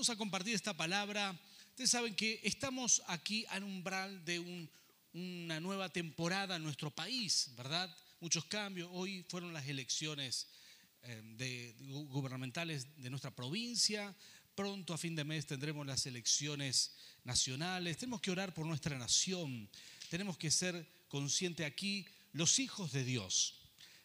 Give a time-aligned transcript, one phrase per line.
[0.00, 1.38] vamos a compartir esta palabra.
[1.68, 4.38] Ustedes saben que estamos aquí al umbral de
[5.12, 7.94] una nueva temporada en nuestro país, ¿verdad?
[8.18, 8.88] Muchos cambios.
[8.94, 10.48] Hoy fueron las elecciones
[11.02, 11.74] eh,
[12.08, 14.16] gubernamentales de nuestra provincia.
[14.54, 16.94] Pronto, a fin de mes, tendremos las elecciones
[17.24, 17.98] nacionales.
[17.98, 19.68] Tenemos que orar por nuestra nación.
[20.08, 23.60] Tenemos que ser conscientes aquí, los hijos de Dios.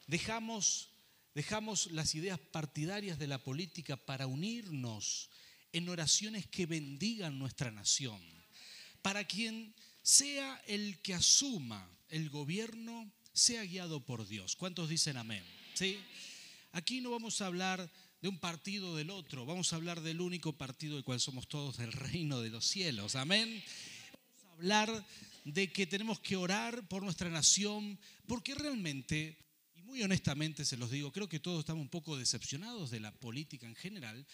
[0.07, 0.89] Dejamos,
[1.33, 5.29] dejamos las ideas partidarias de la política para unirnos
[5.75, 8.21] en oraciones que bendigan nuestra nación.
[9.01, 14.55] Para quien sea el que asuma el gobierno, sea guiado por Dios.
[14.55, 15.43] ¿Cuántos dicen amén?
[15.73, 15.99] ¿Sí?
[16.71, 20.53] Aquí no vamos a hablar de un partido del otro, vamos a hablar del único
[20.53, 23.15] partido del cual somos todos del reino de los cielos.
[23.15, 23.61] Amén.
[24.13, 25.05] Vamos a hablar
[25.43, 29.37] de que tenemos que orar por nuestra nación, porque realmente,
[29.75, 33.11] y muy honestamente se los digo, creo que todos estamos un poco decepcionados de la
[33.11, 34.25] política en general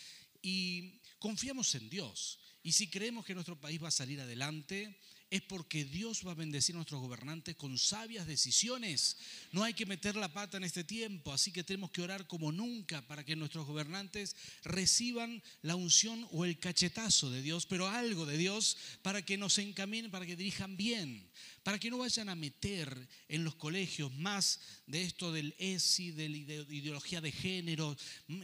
[0.42, 2.40] y confiamos en Dios.
[2.64, 5.00] Y si creemos que nuestro país va a salir adelante,
[5.32, 9.18] es porque Dios va a bendecir a nuestros gobernantes con sabias decisiones.
[9.54, 12.52] No hay que meter la pata en este tiempo, así que tenemos que orar como
[12.52, 18.26] nunca para que nuestros gobernantes reciban la unción o el cachetazo de Dios, pero algo
[18.26, 21.32] de Dios para que nos encaminen, para que dirijan bien
[21.64, 26.30] para que no vayan a meter en los colegios más de esto del ESI, de
[26.30, 27.96] la ideología de género,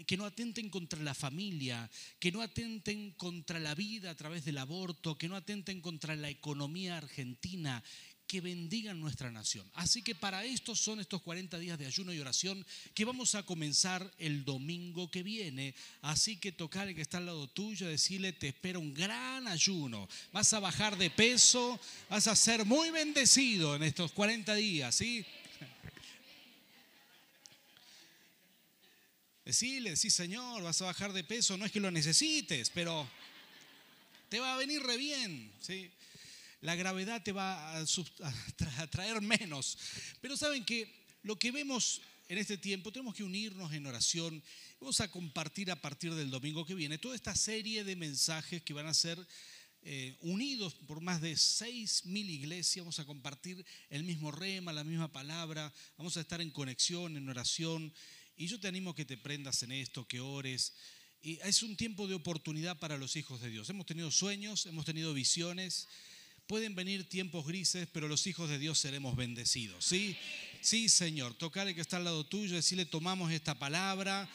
[0.05, 4.59] que no atenten contra la familia, que no atenten contra la vida a través del
[4.59, 7.83] aborto, que no atenten contra la economía argentina,
[8.27, 9.65] que bendigan nuestra nación.
[9.73, 13.43] Así que para esto son estos 40 días de ayuno y oración que vamos a
[13.43, 15.73] comenzar el domingo que viene.
[16.01, 20.09] Así que tocar el que está al lado tuyo, decirle, te espera un gran ayuno.
[20.33, 25.25] Vas a bajar de peso, vas a ser muy bendecido en estos 40 días, ¿sí?
[29.45, 33.09] Decirle, sí Señor, vas a bajar de peso, no es que lo necesites, pero
[34.27, 35.89] te va a venir re bien, ¿sí?
[36.67, 39.77] La gravedad te va a, traer menos.
[40.19, 40.93] Pero saben que
[41.23, 44.43] lo que vemos en este tiempo, tenemos que unirnos en oración.
[44.81, 48.73] Vamos a compartir a partir del domingo que viene toda esta serie de mensajes que
[48.73, 49.17] van a ser
[49.81, 52.83] eh, unidos por más de seis mil iglesias.
[52.83, 55.73] Vamos a compartir el mismo rema, la misma palabra.
[55.97, 57.93] Vamos a estar en conexión, en oración.
[58.35, 60.73] Y yo te animo a que te prendas en esto, que ores.
[61.21, 63.69] Y es un tiempo de oportunidad para los hijos de Dios.
[63.69, 65.87] Hemos tenido sueños, hemos tenido visiones.
[66.47, 69.83] Pueden venir tiempos grises, pero los hijos de Dios seremos bendecidos.
[69.83, 70.17] ¿Sí?
[70.61, 71.33] Sí, Señor.
[71.33, 74.29] Tocarle que está al lado tuyo, decirle, tomamos esta palabra,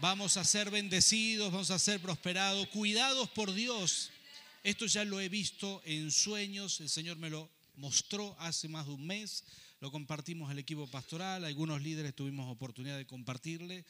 [0.00, 4.10] vamos a ser bendecidos, vamos a ser prosperados, cuidados por Dios.
[4.64, 8.92] Esto ya lo he visto en sueños, el Señor me lo mostró hace más de
[8.92, 9.44] un mes,
[9.80, 13.84] lo compartimos al equipo pastoral, algunos líderes tuvimos oportunidad de compartirle.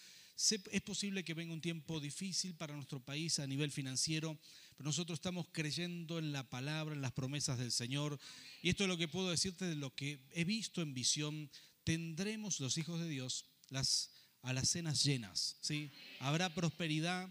[0.51, 4.37] Es posible que venga un tiempo difícil para nuestro país a nivel financiero,
[4.77, 8.19] pero nosotros estamos creyendo en la palabra, en las promesas del Señor.
[8.61, 11.49] Y esto es lo que puedo decirte de lo que he visto en visión.
[11.85, 14.11] Tendremos los hijos de Dios las
[14.43, 15.57] alacenas llenas.
[15.61, 15.93] ¿sí?
[16.19, 17.31] Habrá prosperidad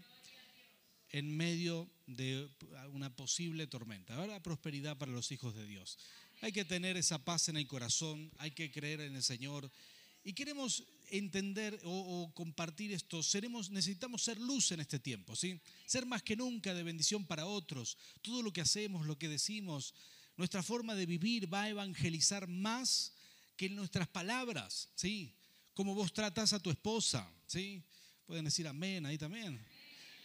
[1.10, 2.48] en medio de
[2.92, 4.16] una posible tormenta.
[4.16, 5.98] Habrá prosperidad para los hijos de Dios.
[6.40, 9.70] Hay que tener esa paz en el corazón, hay que creer en el Señor.
[10.24, 15.60] Y queremos entender o, compartir esto, seremos, necesitamos ser luz en este tiempo, ¿sí?
[15.84, 17.98] Ser más que nunca de bendición para otros.
[18.22, 19.94] Todo lo que hacemos, lo que decimos,
[20.36, 23.12] nuestra forma de vivir va a evangelizar más
[23.56, 25.34] que nuestras palabras, ¿sí?
[25.74, 27.82] Cómo vos tratás a tu esposa, ¿sí?
[28.26, 29.60] Pueden decir amén ahí también.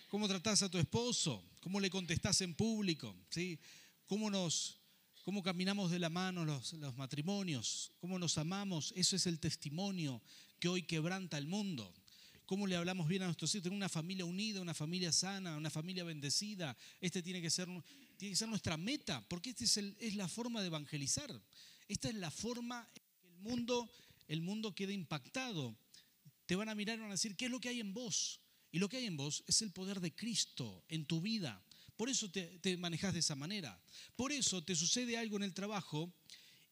[0.10, 3.60] Cómo tratás a tu esposo, cómo le contestás en público, ¿sí?
[4.06, 4.78] Cómo nos
[5.28, 10.22] cómo caminamos de la mano los, los, matrimonios, cómo nos amamos, eso es el testimonio
[10.58, 11.94] que hoy quebranta el mundo.
[12.46, 15.70] Cómo le hablamos bien a nuestros hijos, tener una familia unida, una familia sana, una
[15.70, 16.78] familia bendecida.
[17.02, 17.68] Este tiene que ser,
[18.16, 21.30] tiene que ser nuestra meta, porque esta es, es la forma de evangelizar.
[21.90, 23.92] Esta es la forma en que el mundo,
[24.30, 25.78] el mundo queda impactado.
[26.46, 28.40] Te van a mirar y van a decir, ¿qué es lo que hay en vos?
[28.72, 31.62] Y lo que hay en vos es el poder de Cristo en tu vida.
[31.98, 33.78] Por eso te, te manejas de esa manera.
[34.16, 36.14] Por eso te sucede algo en el trabajo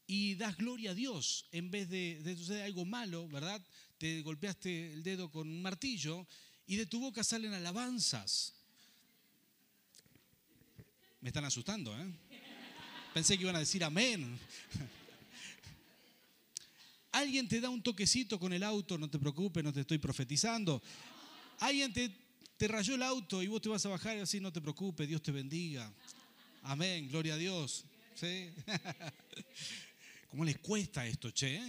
[0.08, 3.62] y das gloria a Dios en vez de, de suceder algo malo, ¿verdad?
[3.98, 6.28] Te golpeaste el dedo con un martillo
[6.68, 8.54] y de tu boca salen alabanzas.
[11.22, 12.06] Me están asustando, ¿eh?
[13.14, 14.38] Pensé que iban a decir amén.
[17.14, 20.84] Alguien te da un toquecito con el auto, no te preocupes, no te estoy profetizando.
[21.60, 22.12] Alguien te,
[22.58, 25.08] te rayó el auto y vos te vas a bajar y así, no te preocupes,
[25.08, 25.92] Dios te bendiga.
[26.64, 27.86] Amén, gloria a Dios.
[28.16, 28.50] ¿Sí?
[30.30, 31.62] ¿Cómo les cuesta esto, che?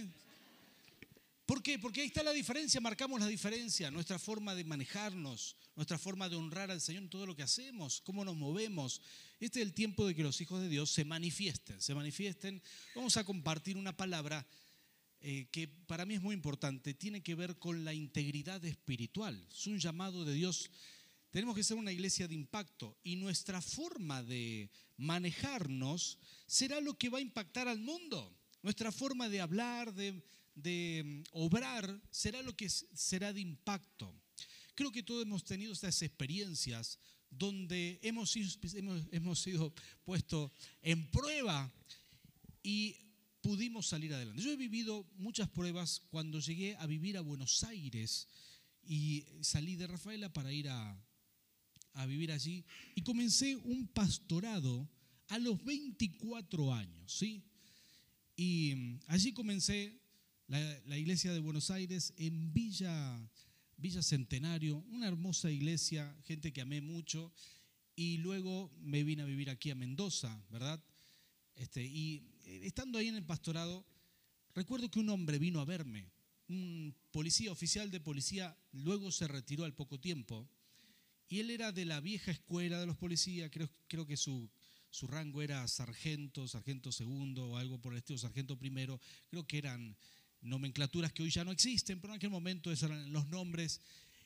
[1.45, 1.79] ¿Por qué?
[1.79, 6.35] Porque ahí está la diferencia, marcamos la diferencia, nuestra forma de manejarnos, nuestra forma de
[6.35, 9.01] honrar al Señor en todo lo que hacemos, cómo nos movemos.
[9.39, 12.61] Este es el tiempo de que los hijos de Dios se manifiesten, se manifiesten.
[12.95, 14.45] Vamos a compartir una palabra
[15.19, 19.47] eh, que para mí es muy importante, tiene que ver con la integridad espiritual.
[19.51, 20.69] Es un llamado de Dios.
[21.31, 27.09] Tenemos que ser una iglesia de impacto y nuestra forma de manejarnos será lo que
[27.09, 28.35] va a impactar al mundo.
[28.61, 30.23] Nuestra forma de hablar, de,
[30.55, 34.13] de mm, obrar, será lo que será de impacto.
[34.75, 36.99] Creo que todos hemos tenido estas experiencias
[37.29, 39.73] donde hemos, hemos, hemos sido
[40.05, 41.71] puestos en prueba
[42.63, 42.95] y
[43.47, 44.41] pudimos salir adelante.
[44.41, 48.27] Yo he vivido muchas pruebas cuando llegué a vivir a Buenos Aires
[48.83, 51.01] y salí de Rafaela para ir a,
[51.93, 54.89] a vivir allí y comencé un pastorado
[55.29, 57.41] a los 24 años, ¿sí?
[58.35, 59.97] Y mm, allí comencé
[60.47, 63.17] la, iglesia de Buenos Aires en Villa,
[63.77, 67.31] Villa Centenario, una hermosa iglesia, gente que amé mucho,
[67.95, 70.83] y luego me vine a vivir aquí a Mendoza, ¿verdad?
[71.55, 73.85] Este, y estando ahí en el pastorado,
[74.55, 76.09] recuerdo que un hombre vino a verme,
[76.47, 80.49] un policía oficial de policía, luego se retiró al poco tiempo,
[81.29, 84.49] y él era de la vieja escuela de los policías, creo, que su,
[85.01, 89.97] rango era sargento, sargento segundo o algo por el estilo, sargento primero, creo que eran
[90.41, 93.81] nomenclaturas que hoy ya no existen, pero en aquel momento esos eran los nombres.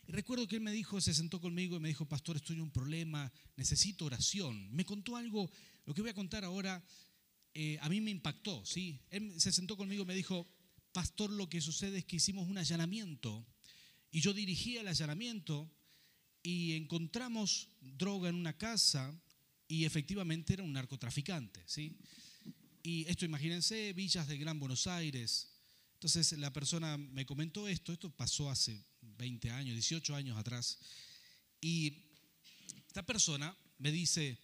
[0.08, 2.72] Recuerdo que él me dijo, se sentó conmigo y me dijo, pastor, estoy en un
[2.72, 4.72] problema, necesito oración.
[4.72, 5.50] Me contó algo,
[5.86, 6.84] lo que voy a contar ahora,
[7.54, 9.00] eh, a mí me impactó, ¿sí?
[9.10, 10.48] Él se sentó conmigo y me dijo,
[10.94, 13.46] pastor, lo que sucede es que hicimos un allanamiento
[14.12, 15.70] y yo dirigí el allanamiento
[16.44, 19.14] y encontramos droga en una casa
[19.68, 21.98] y efectivamente era un narcotraficante, ¿sí?
[22.84, 25.52] Y esto, imagínense, villas de Gran Buenos Aires,
[25.94, 30.80] entonces la persona me comentó esto, esto pasó hace 20 años, 18 años atrás,
[31.62, 32.06] y
[32.88, 34.40] esta persona me dice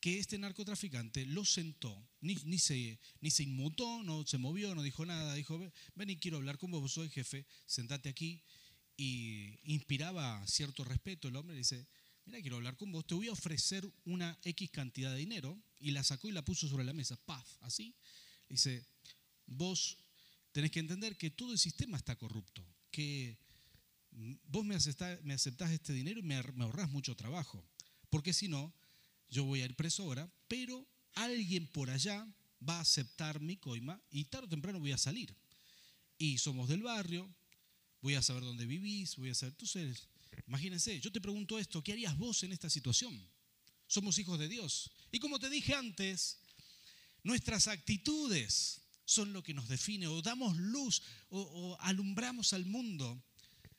[0.00, 4.82] que este narcotraficante lo sentó, ni, ni, se, ni se inmutó, no se movió, no
[4.82, 5.58] dijo nada, dijo,
[5.94, 8.42] ven y quiero hablar con vos, soy jefe, sentate aquí,
[8.96, 11.86] y inspiraba cierto respeto el hombre, dice,
[12.24, 15.90] mira, quiero hablar con vos, te voy a ofrecer una X cantidad de dinero, y
[15.90, 17.94] la sacó y la puso sobre la mesa, paf, así,
[18.48, 18.86] dice,
[19.46, 19.98] vos
[20.52, 23.38] tenés que entender que todo el sistema está corrupto, que
[24.46, 27.62] vos me aceptás, este dinero y me, ahorrás mucho trabajo,
[28.08, 28.74] porque si no,
[29.30, 32.26] yo voy a ir preso ahora, pero alguien por allá
[32.66, 35.34] va a aceptar mi coima y tarde o temprano voy a salir.
[36.18, 37.28] Y somos del barrio,
[38.02, 40.08] voy a saber dónde vivís, voy a saber, entonces,
[40.46, 43.18] imagínense, yo te pregunto esto, ¿qué harías vos en esta situación?
[43.86, 44.90] Somos hijos de Dios.
[45.10, 46.38] Y como te dije antes,
[47.22, 53.22] nuestras actitudes son lo que nos define, o damos luz, o, alumbramos al mundo,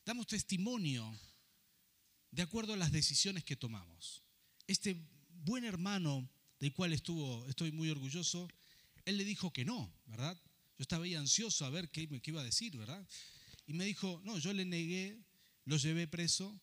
[0.05, 1.17] damos testimonio
[2.31, 4.23] de acuerdo a las decisiones que tomamos.
[4.67, 4.95] Este
[5.43, 6.29] buen hermano
[6.59, 8.47] del cual estuvo, estoy muy orgulloso,
[9.05, 10.39] él le dijo que no, ¿verdad?
[10.77, 13.05] Yo estaba ahí ansioso a ver qué, qué iba a decir, ¿verdad?
[13.67, 15.17] Y me dijo, no, yo le negué,
[15.65, 16.59] lo llevé preso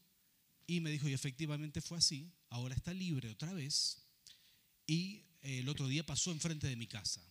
[0.66, 4.02] y me dijo, y efectivamente fue así, ahora está libre otra vez
[4.86, 7.22] y el otro día pasó enfrente de mi casa.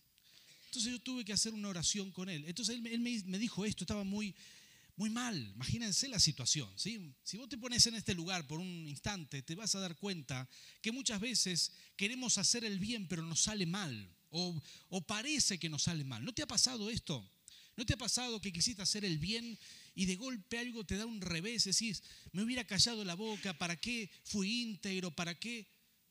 [0.66, 2.44] Entonces yo tuve que hacer una oración con él.
[2.46, 4.34] Entonces él, me, dijo esto, estaba muy,
[4.98, 5.52] muy mal.
[5.54, 6.68] Imagínense la situación.
[6.76, 10.48] Si vos te pones en este lugar por un instante, te vas a dar cuenta
[10.82, 14.12] que muchas veces queremos hacer el bien, pero nos sale mal.
[14.30, 16.24] O, o parece que nos sale mal.
[16.24, 17.24] ¿No te ha pasado esto?
[17.76, 19.56] ¿No te ha pasado que quisiste hacer el bien
[19.94, 21.64] y de golpe algo te da un revés?
[21.64, 22.02] Decís,
[22.32, 25.12] me hubiera callado la boca, ¿para qué fui íntegro?
[25.12, 25.68] ¿Para qué?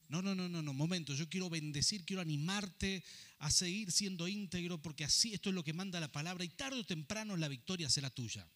[0.08, 3.04] No, no, no, no, no, momento, yo quiero bendecir, quiero animarte
[3.40, 6.80] a seguir siendo íntegro porque así esto es lo que manda la palabra y tarde
[6.80, 8.48] o temprano la victoria será tuya.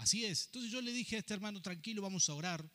[0.00, 0.46] Así es.
[0.46, 2.66] Entonces yo le dije a este hermano, tranquilo, vamos a orar.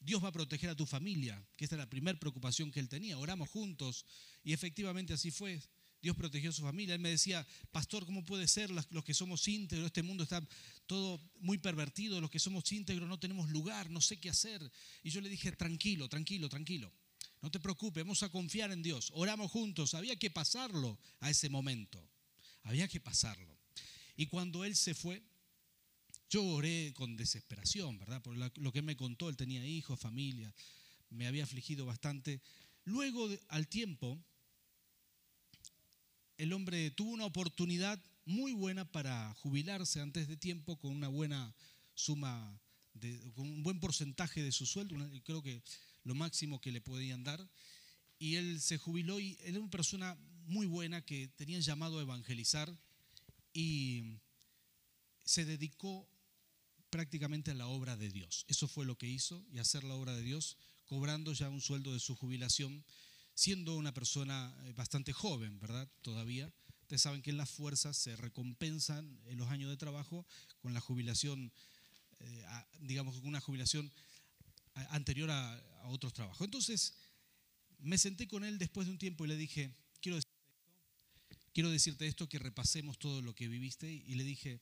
[0.00, 2.88] Dios va a proteger a tu familia, que esta es la primera preocupación que él
[2.88, 3.18] tenía.
[3.18, 4.06] Oramos juntos
[4.42, 5.60] y efectivamente así fue.
[6.00, 6.94] Dios protegió a su familia.
[6.94, 9.86] Él me decía, pastor, ¿cómo puede ser los que somos íntegros?
[9.86, 10.46] Este mundo está
[10.86, 14.62] todo muy pervertido, los que somos íntegros no tenemos lugar, no sé qué hacer.
[15.02, 16.90] Y yo le dije, tranquilo, tranquilo, tranquilo.
[17.42, 19.10] No te preocupes, vamos a confiar en Dios.
[19.14, 19.92] Oramos juntos.
[19.92, 22.02] Había que pasarlo a ese momento.
[22.62, 23.58] Había que pasarlo.
[24.16, 25.22] Y cuando él se fue,
[26.28, 28.22] yo oré con desesperación, ¿verdad?
[28.22, 30.52] Por lo que me contó, él tenía hijos, familia,
[31.10, 32.40] me había afligido bastante.
[32.84, 34.18] Luego, al tiempo,
[36.36, 41.54] el hombre tuvo una oportunidad muy buena para jubilarse antes de tiempo con una buena
[41.94, 42.60] suma,
[43.34, 45.62] con un buen porcentaje de su sueldo, creo que
[46.04, 47.48] lo máximo que le podían dar.
[48.18, 50.16] Y él se jubiló y era una persona
[50.46, 52.74] muy buena que tenía llamado a evangelizar
[53.52, 54.18] y
[55.24, 56.08] se dedicó
[56.90, 58.44] prácticamente a la obra de Dios.
[58.48, 61.92] Eso fue lo que hizo y hacer la obra de Dios, cobrando ya un sueldo
[61.92, 62.84] de su jubilación,
[63.34, 65.88] siendo una persona eh, bastante joven, ¿verdad?
[66.02, 66.52] Todavía.
[66.82, 70.24] Ustedes saben que en las fuerzas se recompensan en los años de trabajo
[70.60, 71.52] con la jubilación,
[72.20, 72.44] eh,
[72.80, 73.92] digamos, con una jubilación
[74.90, 76.44] anterior a, a otros trabajos.
[76.44, 76.94] Entonces,
[77.78, 80.36] me senté con él después de un tiempo y le dije, quiero decirte
[81.30, 84.60] esto, quiero decirte esto, que repasemos todo lo que viviste, y le dije,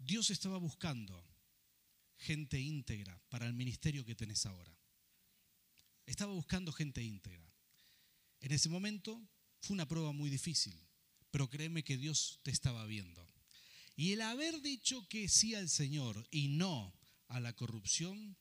[0.00, 1.22] Dios estaba buscando
[2.16, 4.74] gente íntegra para el ministerio que tenés ahora.
[6.06, 7.46] Estaba buscando gente íntegra.
[8.40, 9.22] En ese momento
[9.60, 10.74] fue una prueba muy difícil,
[11.30, 13.26] pero créeme que Dios te estaba viendo.
[13.94, 16.94] Y el haber dicho que sí al Señor y no
[17.28, 18.38] a la corrupción,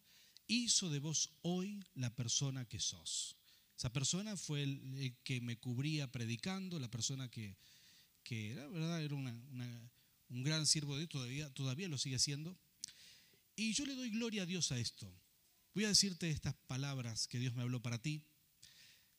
[0.48, 3.36] hizo de vos hoy la persona que sos.
[3.78, 7.58] Esa persona fue el, que me cubría predicando, la persona que,
[8.24, 9.04] que era, ¿verdad?
[9.04, 9.92] era una
[10.30, 12.58] un gran siervo de Dios, todavía, todavía lo sigue haciendo.
[13.56, 15.12] Y yo le doy gloria a Dios a esto.
[15.74, 18.24] Voy a decirte estas palabras que Dios me habló para ti.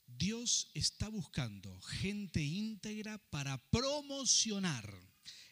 [0.07, 4.93] Dios está buscando gente íntegra para promocionar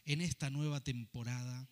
[0.05, 1.69] en esta nueva temporada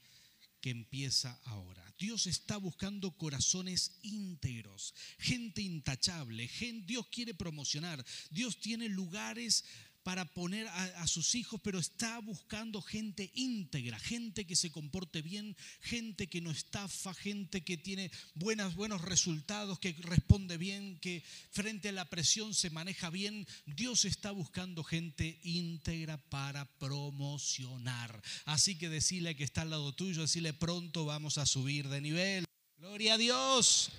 [0.60, 1.94] que empieza ahora.
[1.98, 6.50] Dios está buscando corazones íntegros, gente intachable,
[6.84, 9.64] Dios quiere promocionar, Dios tiene lugares
[10.06, 15.56] para poner a, sus hijos, pero está buscando gente íntegra, gente que se comporte bien,
[15.80, 21.92] gente que no estafa, gente que tiene buenos resultados, que responde bien, que frente a
[21.92, 23.48] la presión se maneja bien.
[23.66, 28.22] Dios está buscando gente íntegra para promocionar.
[28.44, 32.44] Así que decirle que está al lado tuyo, decirle pronto vamos a subir de nivel.
[32.78, 33.90] Gloria a Dios.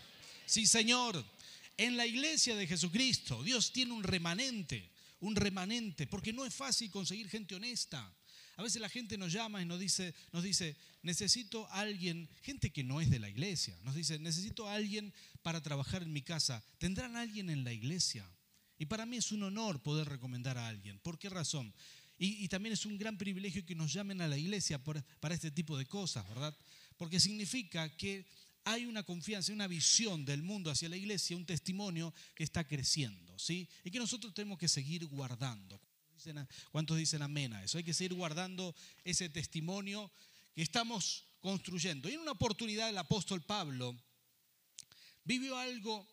[0.46, 1.22] Sí, Señor.
[1.76, 6.92] En la iglesia de Jesucristo, Dios tiene un remanente un remanente, porque no es fácil
[6.92, 8.14] conseguir gente honesta.
[8.56, 12.72] A veces la gente nos llama y nos dice, nos dice, necesito a alguien, gente
[12.72, 16.24] que no es de la iglesia, nos dice, necesito a alguien para trabajar en mi
[16.24, 16.64] casa.
[16.80, 18.28] ¿Tendrán alguien en la iglesia?
[18.80, 21.00] Y para mí es un honor poder recomendar a alguien.
[21.00, 21.74] ¿Por qué razón?
[22.20, 25.78] Y, también es un gran privilegio que nos llamen a la iglesia para este tipo
[25.78, 26.56] de cosas, ¿verdad?
[26.98, 28.26] Porque significa que
[28.64, 33.27] hay una confianza, una visión del mundo hacia la iglesia, un testimonio que está creciendo,
[33.38, 33.68] ¿sí?
[33.84, 35.80] Y que nosotros tenemos que seguir guardando.
[36.72, 37.78] ¿Cuántos dicen amén a eso?
[37.78, 40.12] Hay que seguir guardando ese testimonio
[40.56, 42.10] que estamos construyendo.
[42.10, 43.96] Y en una oportunidad el apóstol Pablo
[45.24, 46.08] vivió algo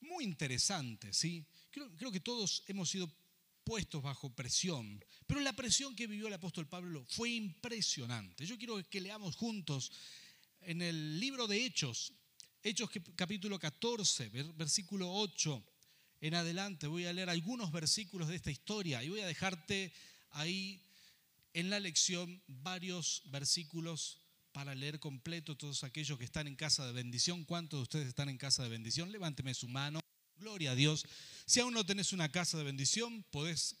[0.00, 1.44] muy interesante, ¿sí?
[1.70, 3.10] Creo, creo que todos hemos sido
[3.64, 8.44] puestos bajo presión, pero la presión que vivió el apóstol Pablo fue impresionante.
[8.44, 9.92] Yo quiero que leamos juntos
[10.62, 12.12] en el libro de Hechos,
[12.62, 15.71] Hechos capítulo 14, versículo 8
[16.22, 19.92] en adelante, voy a leer algunos versículos de esta historia y voy a dejarte
[20.30, 20.80] ahí
[21.52, 24.20] en la lección varios versículos
[24.52, 27.44] para leer completo todos aquellos que están en casa de bendición.
[27.44, 29.10] ¿Cuántos de ustedes están en casa de bendición?
[29.10, 29.98] Levánteme su mano.
[30.36, 31.04] Gloria a Dios.
[31.44, 33.74] Si aún no tenés una casa de bendición, podés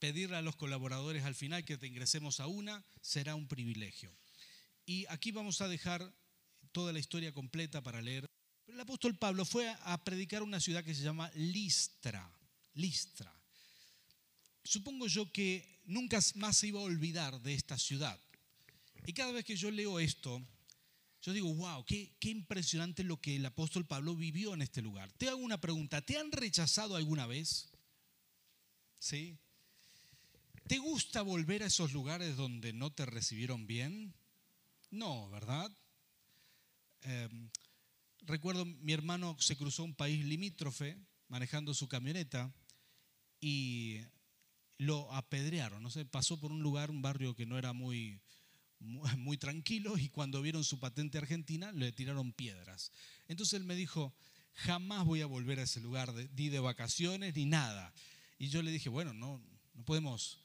[0.00, 2.84] pedirle a los colaboradores al final que te ingresemos a una.
[3.00, 4.12] Será un privilegio.
[4.84, 6.12] Y aquí vamos a dejar
[6.72, 8.26] toda la historia completa para leer.
[8.66, 12.28] Pero el apóstol Pablo fue a predicar una ciudad que se llama Listra.
[12.74, 13.32] Listra.
[14.64, 18.20] Supongo yo que nunca más se iba a olvidar de esta ciudad.
[19.06, 20.44] Y cada vez que yo leo esto,
[21.22, 25.12] yo digo, wow, qué, impresionante lo que el apóstol Pablo vivió en este lugar.
[25.12, 27.70] Te hago una pregunta, ¿te han rechazado alguna vez?
[28.98, 29.38] ¿Sí?
[30.66, 34.12] ¿Te gusta volver a esos lugares donde no te recibieron bien?
[34.90, 35.70] No, ¿verdad?
[37.02, 37.48] Em,
[38.26, 42.52] recuerdo mi hermano se cruzó un país limítrofe manejando su camioneta
[43.40, 44.00] y
[44.78, 48.20] lo apedrearon, no sé, pasó por un lugar, un barrio que no era muy,
[49.16, 52.92] muy, tranquilo y cuando vieron su patente argentina le tiraron piedras.
[53.28, 54.14] Entonces él me dijo,
[54.52, 57.92] jamás voy a volver a ese lugar, ni de vacaciones ni nada.
[58.38, 59.42] Y yo le dije, bueno, no,
[59.74, 60.38] no podemos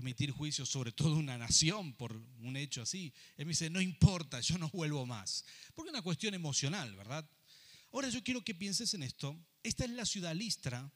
[0.00, 3.12] emitir juicios sobre toda una nación por un hecho así.
[3.36, 5.44] Él me dice, no importa, yo no vuelvo más.
[5.74, 7.28] Porque es una cuestión emocional, ¿verdad?
[7.92, 9.38] Ahora yo quiero que pienses en esto.
[9.62, 10.92] Esta es la ciudad Listra,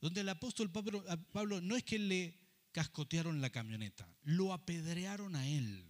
[0.00, 2.38] donde el apóstol Pablo no es que le
[2.72, 5.89] cascotearon la camioneta, lo apedrearon a él.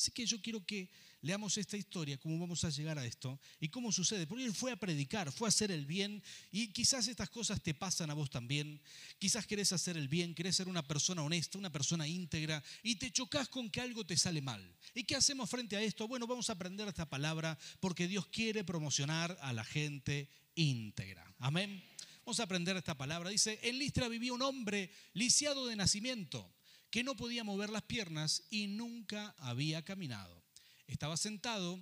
[0.00, 0.88] Así que yo quiero que
[1.20, 4.26] leamos esta historia, cómo vamos a llegar a esto y cómo sucede.
[4.26, 7.74] Porque él fue a predicar, fue a hacer el bien y quizás estas cosas te
[7.74, 8.80] pasan a vos también.
[9.18, 13.12] Quizás querés hacer el bien, querés ser una persona honesta, una persona íntegra y te
[13.12, 14.74] chocas con que algo te sale mal.
[14.94, 16.08] ¿Y qué hacemos frente a esto?
[16.08, 21.30] Bueno, vamos a aprender esta palabra porque Dios quiere promocionar a la gente íntegra.
[21.40, 21.84] Amén.
[22.24, 23.28] Vamos a aprender esta palabra.
[23.28, 26.50] Dice, en Listra vivía un hombre lisiado de nacimiento
[26.90, 30.42] que no podía mover las piernas y nunca había caminado.
[30.86, 31.80] Estaba sentado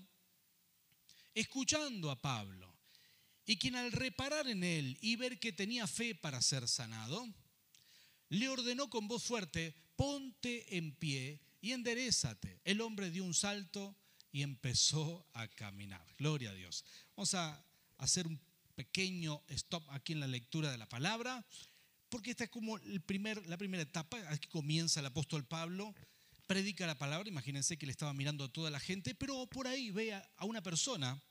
[1.35, 2.75] escuchando a Pablo,
[3.47, 7.27] y quien al reparar en él y ver que tenía fe para ser sanado,
[8.29, 12.61] le ordenó con voz fuerte, ponte en pie y enderezate.
[12.65, 13.97] El hombre dio un salto
[14.33, 16.05] y empezó a caminar.
[16.19, 16.85] Gloria a Dios.
[17.17, 17.65] Vamos a
[17.97, 18.39] hacer un
[18.75, 21.47] pequeño stop aquí en la lectura de la palabra,
[22.09, 25.95] porque esta es como el primer, la primera etapa, aquí comienza el apóstol Pablo,
[26.47, 29.91] predica la palabra, imagínense que le estaba mirando a toda la gente, pero por ahí
[29.91, 31.23] ve a una persona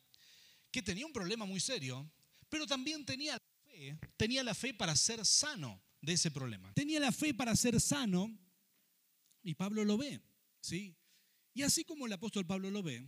[0.71, 2.09] que tenía un problema muy serio,
[2.49, 6.73] pero también tenía la fe, tenía la fe para ser sano de ese problema.
[6.73, 8.37] Tenía la fe para ser sano
[9.43, 10.21] y Pablo lo ve,
[10.61, 10.95] ¿sí?
[11.53, 13.03] Y así como el apóstol Pablo lo ve,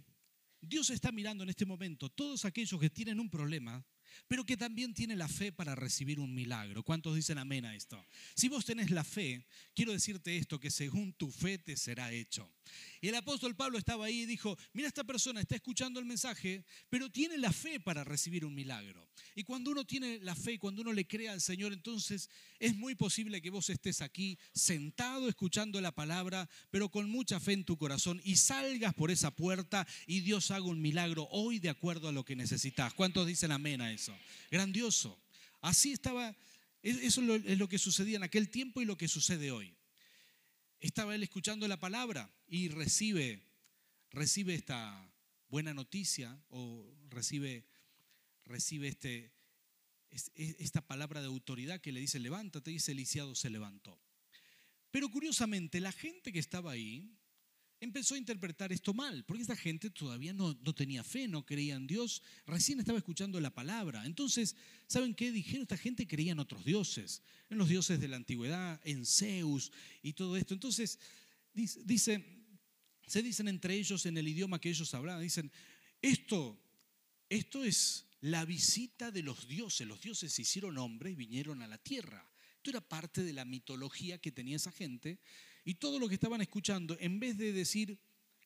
[0.62, 3.86] Dios está mirando en este momento todos aquellos que tienen un problema,
[4.28, 6.84] pero que también tienen la fe para recibir un milagro.
[6.84, 8.04] ¿Cuántos dicen amén a esto?
[8.36, 12.52] Si vos tenés la fe, quiero decirte esto, que según tu fe te será hecho.
[13.02, 16.66] Y el apóstol Pablo estaba ahí y dijo, mira, esta persona está escuchando el mensaje,
[16.90, 19.08] pero tiene la fe para recibir un milagro.
[19.36, 22.96] Y cuando uno tiene la fe, cuando uno le cree al Señor, entonces es muy
[22.96, 27.78] posible que vos estés aquí sentado escuchando la palabra, pero con mucha fe en tu
[27.78, 32.12] corazón y salgas por esa puerta y Dios haga un milagro hoy de acuerdo a
[32.12, 32.94] lo que necesitas.
[32.94, 34.18] ¿Cuántos dicen amén a eso?
[34.52, 35.18] Grandioso.
[35.62, 36.36] Así estaba,
[36.82, 39.74] eso es lo que sucedía en aquel tiempo y lo que sucede hoy
[40.80, 43.44] estaba él escuchando la palabra y recibe,
[44.12, 45.10] recibe esta
[45.50, 47.66] buena noticia o recibe,
[48.46, 49.32] recibe este,
[50.36, 54.00] esta palabra de autoridad que le dice, levántate, y ese lisiado se levantó.
[54.92, 57.16] Pero curiosamente, la gente que estaba ahí
[57.80, 61.76] empezó a interpretar esto mal, porque esta gente todavía no, no, tenía fe, no creía
[61.76, 64.06] en Dios, recién estaba escuchando la palabra.
[64.06, 64.56] Entonces,
[64.88, 65.62] ¿saben qué dijeron?
[65.62, 70.14] Esta gente creía en otros dioses, en los dioses de la antigüedad, en Zeus y
[70.14, 70.56] todo esto.
[70.56, 71.00] Entonces,
[71.54, 72.39] dice,
[73.10, 75.52] se dicen entre ellos en el idioma que ellos hablaban, dicen,
[76.00, 76.60] esto,
[77.28, 81.68] esto es la visita de los dioses, los dioses se hicieron hombres y vinieron a
[81.68, 82.30] la tierra.
[82.58, 85.20] Esto era parte de la mitología que tenía esa gente
[85.66, 87.98] y todo lo que estaban escuchando, en vez de decir,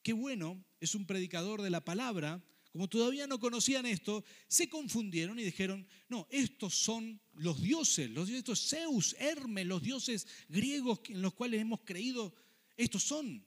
[0.02, 5.40] qué bueno, es un predicador de la palabra, como todavía no conocían esto, se confundieron
[5.40, 11.02] y dijeron, no, estos son los dioses, los dioses, estos Zeus, Hermes, los dioses griegos
[11.10, 12.34] en los cuales hemos creído,
[12.78, 13.46] estos son.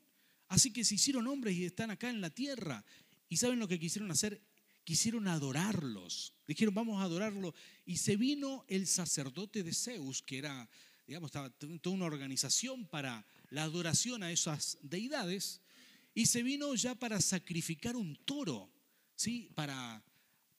[0.49, 2.85] Así que se hicieron hombres y están acá en la tierra.
[3.29, 4.41] ¿Y saben lo que quisieron hacer?
[4.85, 6.35] Quisieron adorarlos.
[6.47, 7.55] Dijeron, vamos a adorarlo.
[7.85, 10.69] Y se vino el sacerdote de Zeus, que era,
[11.07, 15.61] digamos, estaba toda una organización para la adoración a esas deidades
[16.17, 18.71] y se vino ya para sacrificar un toro,
[19.15, 19.51] ¿sí?
[19.55, 20.03] para,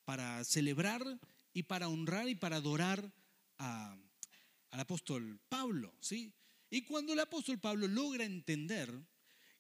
[0.06, 1.04] para celebrar
[1.52, 3.12] y para honrar y para adorar
[3.58, 4.00] al
[4.80, 5.96] apóstol Pablo.
[6.00, 6.32] ¿sí?
[6.70, 8.94] Y cuando el apóstol Pablo logra entender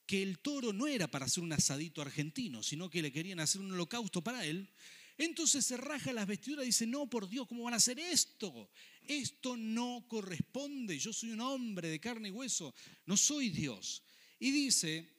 [0.07, 3.61] que el toro no era para hacer un asadito argentino, sino que le querían hacer
[3.61, 4.69] un holocausto para él,
[5.17, 8.69] entonces se raja las vestiduras y dice, no, por Dios, ¿cómo van a hacer esto?
[9.07, 12.73] Esto no corresponde, yo soy un hombre de carne y hueso,
[13.05, 14.03] no soy Dios.
[14.39, 15.09] Y dice,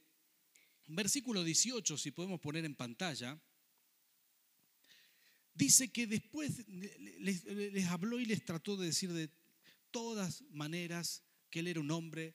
[0.87, 3.39] versículo 18, si podemos poner en pantalla,
[5.53, 9.29] dice que después les, les habló y les trató de decir de
[9.91, 12.35] todas maneras que él era un hombre,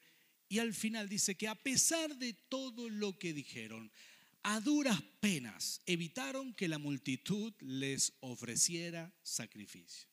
[0.53, 3.91] y al final dice que a pesar de todo lo que dijeron,
[4.43, 10.07] a duras penas evitaron que la multitud les ofreciera sacrificio.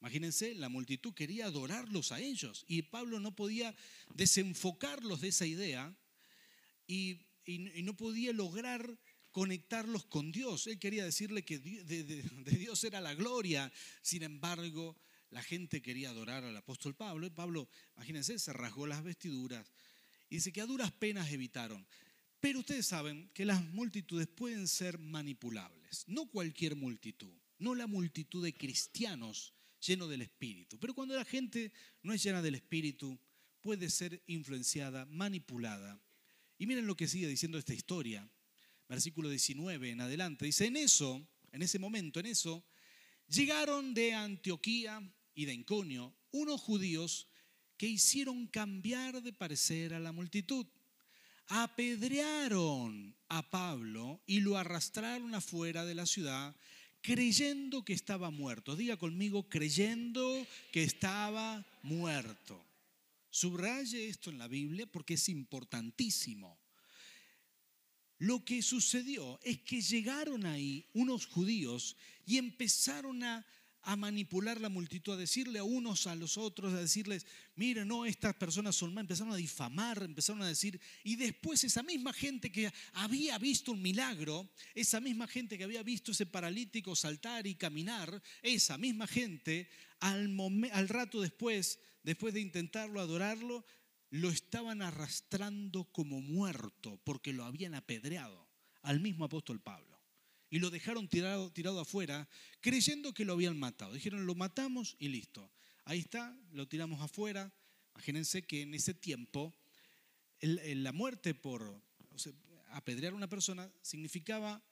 [0.00, 3.76] Imagínense, la multitud quería adorarlos a ellos y Pablo no podía
[4.14, 5.94] desenfocarlos de esa idea
[6.86, 7.20] y,
[7.82, 8.98] no podía lograr
[9.32, 10.66] conectarlos con Dios.
[10.66, 12.22] Él quería decirle que de,
[12.56, 13.70] Dios era la gloria,
[14.00, 14.96] sin embargo,
[15.34, 17.26] la gente quería adorar al apóstol Pablo.
[17.26, 19.68] Y Pablo, imagínense, se rasgó las vestiduras
[20.30, 21.84] y dice que a duras penas evitaron.
[22.38, 26.04] Pero ustedes saben que las multitudes pueden ser manipulables.
[26.06, 30.78] No cualquier multitud, no la multitud de cristianos llenos del Espíritu.
[30.78, 31.72] Pero cuando la gente
[32.04, 33.18] no es llena del Espíritu,
[33.60, 36.00] puede ser influenciada, manipulada.
[36.58, 38.30] Y miren lo que sigue diciendo esta historia.
[38.88, 40.44] Versículo 19 en adelante.
[40.44, 42.64] Dice, en eso, en ese momento, en eso,
[43.26, 45.02] llegaron de Antioquía
[45.34, 47.28] y de Inconio unos judíos
[47.76, 50.66] que hicieron cambiar de parecer a la multitud
[51.48, 56.54] apedrearon a Pablo y lo arrastraron afuera de la ciudad
[57.02, 58.76] creyendo que estaba muerto.
[58.76, 62.64] Diga conmigo, creyendo que estaba muerto.
[63.28, 66.58] Subraye esto en la Biblia porque es importantísimo.
[68.18, 73.44] Lo que sucedió es que llegaron ahí unos judíos y empezaron a,
[73.84, 78.06] a manipular la multitud, a decirle a unos a los otros, a decirles, mire, no,
[78.06, 82.50] estas personas son mal, empezaron a difamar, empezaron a decir, y después esa misma gente
[82.50, 87.54] que había visto un milagro, esa misma gente que había visto ese paralítico saltar y
[87.54, 89.68] caminar, esa misma gente,
[90.00, 90.34] al,
[90.72, 93.64] al rato después, después de intentarlo, adorarlo,
[94.10, 98.48] lo estaban arrastrando como muerto porque lo habían apedreado
[98.82, 99.93] al mismo apóstol Pablo
[100.54, 102.28] y lo dejaron tirado, tirado afuera,
[102.60, 103.92] creyendo que lo habían matado.
[103.92, 105.50] Dijeron, lo matamos y listo.
[105.84, 107.52] Ahí está, lo tiramos afuera.
[107.96, 109.52] Imagínense que en ese tiempo
[110.40, 111.82] la muerte por
[112.68, 114.62] apedrear a una persona significaba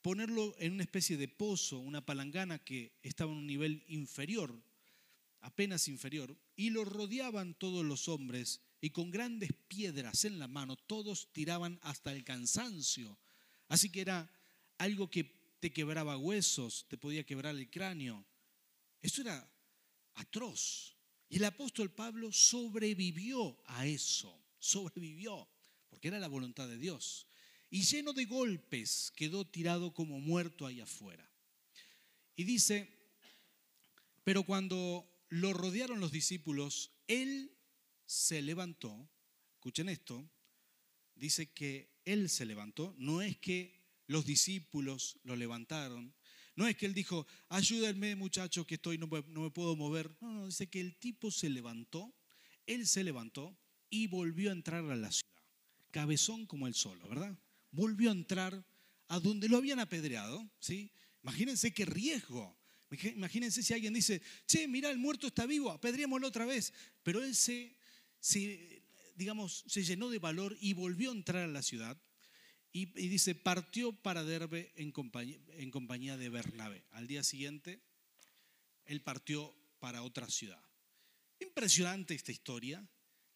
[0.00, 4.62] ponerlo en una especie de pozo, una palangana que estaba en un nivel inferior,
[5.40, 10.76] apenas inferior, y lo rodeaban todos los hombres y con grandes piedras en la mano,
[10.76, 13.18] todos tiraban hasta el cansancio.
[13.66, 14.30] Así que era
[14.78, 15.24] algo que
[15.60, 18.24] te quebraba huesos, te podía quebrar el cráneo.
[19.00, 19.50] Eso era
[20.14, 20.96] atroz.
[21.28, 25.48] Y el apóstol Pablo sobrevivió a eso, sobrevivió,
[25.88, 27.26] porque era la voluntad de Dios.
[27.70, 31.28] Y lleno de golpes quedó tirado como muerto ahí afuera.
[32.36, 32.88] Y dice,
[34.22, 37.50] pero cuando lo rodearon los discípulos, él
[38.06, 39.08] se levantó,
[39.54, 40.28] escuchen esto,
[41.14, 46.14] dice que él se levantó, no es que los discípulos lo levantaron.
[46.56, 50.10] No es que él dijo, ayúdenme muchachos que estoy, no me, puedo mover.
[50.20, 52.14] No, no, dice que el tipo se levantó,
[52.66, 53.58] él se levantó
[53.90, 55.32] y volvió a entrar a la ciudad.
[55.90, 57.36] Cabezón como el solo, ¿verdad?
[57.70, 58.64] Volvió a entrar
[59.08, 60.92] a donde lo habían apedreado, ¿sí?
[61.22, 62.56] Imagínense qué riesgo.
[63.16, 66.72] Imagínense si alguien dice, che, mira, el muerto está vivo, apedreémoslo otra vez.
[67.02, 67.76] Pero él se,
[68.20, 68.82] se,
[69.16, 72.00] digamos, se llenó de valor y volvió a entrar a la ciudad
[72.76, 76.82] y, dice, partió para Derbe en compañía, en compañía de Bernabé.
[76.90, 77.80] Al día siguiente,
[78.84, 80.60] él partió para otra ciudad.
[81.38, 82.84] Impresionante esta historia.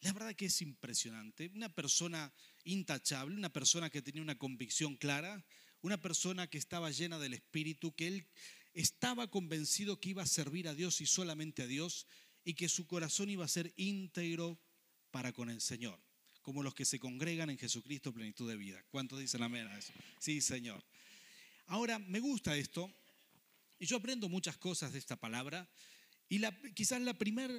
[0.01, 1.49] La verdad que es impresionante.
[1.55, 2.33] Una persona
[2.65, 5.45] intachable, una persona que tenía una convicción clara,
[5.81, 8.27] una persona que estaba llena del Espíritu, que él
[8.73, 12.07] estaba convencido que iba a servir a Dios y solamente a Dios
[12.43, 14.59] y que su corazón iba a ser íntegro
[15.11, 16.08] para con el Señor
[16.49, 18.83] como los que se congregan en Jesucristo plenitud de vida.
[18.89, 19.93] ¿Cuántos dicen amén a eso?
[20.17, 20.83] Sí, Señor.
[21.67, 22.91] Ahora, me gusta esto,
[23.77, 25.69] y yo aprendo muchas cosas de esta palabra,
[26.27, 26.41] y
[26.73, 27.53] quizás la primera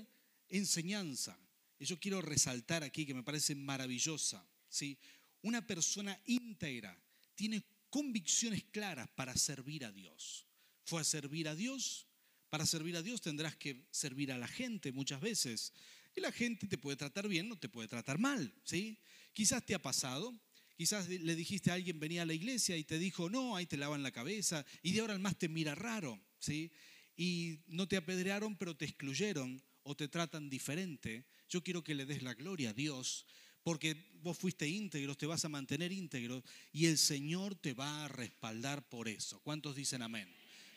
[0.48, 1.38] enseñanza,
[1.78, 4.98] y yo quiero resaltar aquí que me parece maravillosa, ¿sí?
[5.42, 7.00] Una persona íntegra
[7.36, 10.48] tiene convicciones claras para servir a Dios.
[10.82, 12.08] Fue a servir a Dios,
[12.48, 15.72] para servir a Dios tendrás que servir a la gente muchas veces.
[16.14, 18.98] Y la gente te puede tratar bien o te puede tratar mal, ¿sí?
[19.32, 20.34] Quizás te ha pasado,
[20.76, 23.76] quizás le dijiste a alguien venía a la iglesia y te dijo, no, ahí te
[23.76, 26.72] lavan la cabeza, y de ahora al más te mira raro, ¿sí?
[27.16, 31.26] Y no te apedrearon, pero te excluyeron o te tratan diferente.
[31.48, 33.26] Yo quiero que le des la gloria a Dios,
[33.62, 36.42] porque vos fuiste íntegro, te vas a mantener íntegro
[36.72, 39.40] y el Señor te va a respaldar por eso.
[39.40, 40.28] ¿Cuántos dicen amén?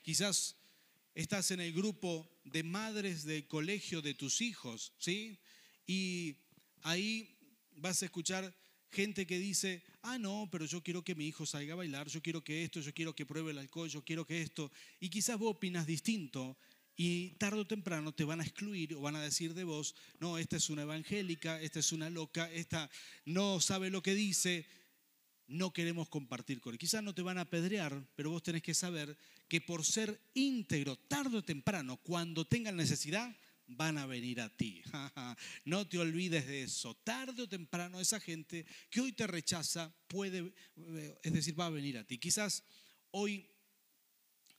[0.01, 0.57] Quizás
[1.15, 5.39] estás en el grupo de madres del colegio de tus hijos, ¿sí?
[5.85, 6.37] Y
[6.81, 7.37] ahí
[7.75, 8.53] vas a escuchar
[8.89, 12.21] gente que dice, ah, no, pero yo quiero que mi hijo salga a bailar, yo
[12.21, 14.71] quiero que esto, yo quiero que pruebe el alcohol, yo quiero que esto.
[14.99, 16.57] Y quizás vos opinas distinto
[16.95, 20.37] y tarde o temprano te van a excluir o van a decir de vos, no,
[20.37, 22.89] esta es una evangélica, esta es una loca, esta
[23.25, 24.67] no sabe lo que dice,
[25.47, 26.79] no queremos compartir con él.
[26.79, 30.97] Quizás no te van a apedrear, pero vos tenés que saber que por ser íntegro,
[30.97, 33.35] tarde o temprano, cuando tengan necesidad,
[33.67, 34.81] van a venir a ti.
[35.65, 36.95] no te olvides de eso.
[37.03, 41.69] Tarde o temprano esa gente que hoy te rechaza puede, eh, es decir, va a
[41.69, 42.17] venir a ti.
[42.17, 42.63] Quizás
[43.11, 43.49] hoy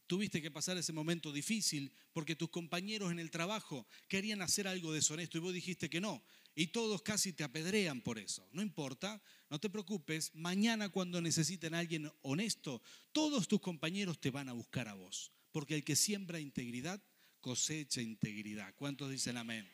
[0.07, 4.93] tuviste que pasar ese momento difícil porque tus compañeros en el trabajo querían hacer algo
[4.93, 6.23] deshonesto y vos dijiste que no
[6.55, 8.49] y todos casi te apedrean por eso.
[8.53, 14.31] No importa, no te preocupes, mañana cuando necesiten a alguien honesto, todos tus compañeros te
[14.31, 17.03] van a buscar a vos, porque el que siembra integridad
[17.45, 18.75] cosecha integridad.
[18.75, 19.71] ¿Cuántos dicen amén?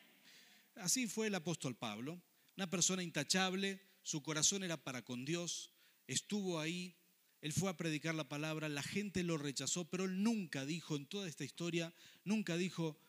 [0.75, 2.21] Así fue el apóstol Pablo,
[2.57, 5.71] una persona intachable, su corazón era para con Dios,
[6.05, 6.97] estuvo ahí,
[7.39, 11.05] él fue a predicar la palabra, la gente lo rechazó, pero él nunca dijo en
[11.05, 11.93] toda esta historia,
[12.25, 12.99] nunca dijo,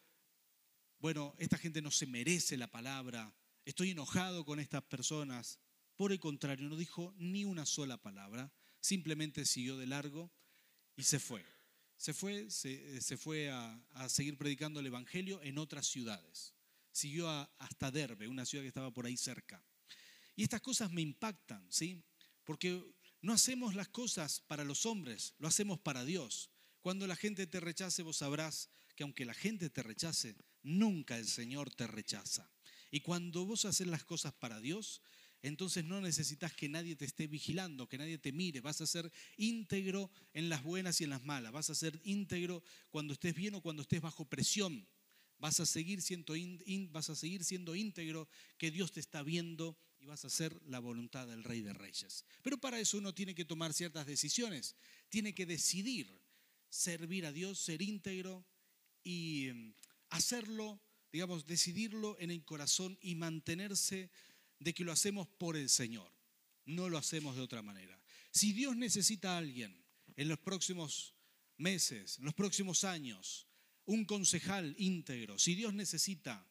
[1.01, 5.59] bueno, esta gente no se merece la palabra, estoy enojado con estas personas.
[5.96, 10.33] Por el contrario, no dijo ni una sola palabra, simplemente siguió de largo
[10.96, 11.44] y se fue.
[11.96, 16.55] Se fue, se, fue a, seguir predicando el Evangelio en otras ciudades.
[16.90, 19.64] Siguió hasta Derbe, una ciudad que estaba por ahí cerca.
[20.35, 22.03] Y estas cosas me impactan, ¿sí?
[22.44, 22.83] Porque
[23.20, 26.51] no hacemos las cosas para los hombres, lo hacemos para Dios.
[26.81, 31.29] Cuando la gente te rechace, vos sabrás que aunque la gente te rechace, nunca el
[31.29, 32.52] Señor te rechaza.
[32.93, 35.01] Y cuando vos haces las cosas para Dios,
[35.41, 38.61] entonces no necesitas que nadie te esté vigilando, que nadie te mire.
[38.61, 41.53] Vas a ser íntegro en las buenas y en las malas.
[41.53, 44.87] Vas a ser íntegro cuando estés bien o cuando estés bajo presión.
[45.39, 46.35] Vas a seguir siendo,
[46.91, 48.29] vas a seguir siendo íntegro,
[48.59, 52.27] que Dios te está viendo y vas a hacer la voluntad del Rey de Reyes.
[52.43, 54.77] Pero para eso uno tiene que tomar ciertas decisiones.
[55.09, 56.23] Tiene que decidir
[56.69, 58.47] servir a Dios, ser íntegro
[59.03, 59.75] y mm,
[60.11, 60.81] hacerlo,
[61.12, 64.11] digamos, decidirlo en el corazón y mantenerse
[64.59, 66.11] de que lo hacemos por el Señor.
[66.64, 68.01] No lo hacemos de otra manera.
[68.31, 69.85] Si Dios necesita a alguien
[70.16, 71.14] en los próximos
[71.59, 73.46] meses, en los próximos años,
[73.85, 76.46] un concejal íntegro, si Dios necesita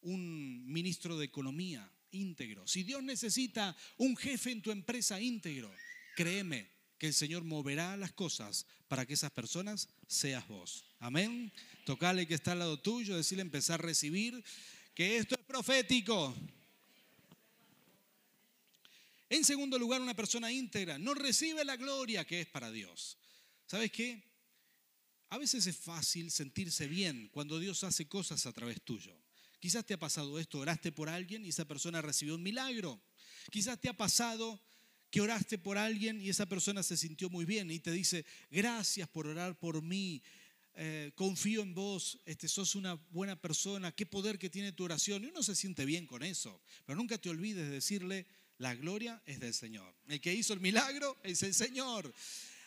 [0.00, 5.72] un ministro de economía íntegro, si Dios necesita un jefe en tu empresa íntegro,
[6.16, 10.89] créeme que el Señor moverá las cosas para que esas personas seas vos.
[11.00, 11.50] Amén.
[11.84, 14.44] Tocale que está al lado tuyo, decirle empezar a recibir
[14.94, 16.34] que esto es profético.
[19.30, 23.16] En segundo lugar, una persona íntegra no recibe la gloria que es para Dios.
[23.66, 24.22] ¿Sabes qué?
[25.30, 29.16] A veces es fácil sentirse bien cuando Dios hace cosas a través tuyo.
[29.58, 33.00] Quizás te ha pasado esto, oraste por alguien y esa persona recibió un milagro.
[33.50, 34.60] Quizás te ha pasado
[35.10, 39.08] que oraste por alguien y esa persona se sintió muy bien y te dice, gracias
[39.08, 40.22] por orar por mí,
[40.74, 45.24] eh, confío en vos, este, sos una buena persona, qué poder que tiene tu oración.
[45.24, 48.26] Y uno se siente bien con eso, pero nunca te olvides de decirle,
[48.58, 49.94] la gloria es del Señor.
[50.06, 52.12] El que hizo el milagro es el Señor.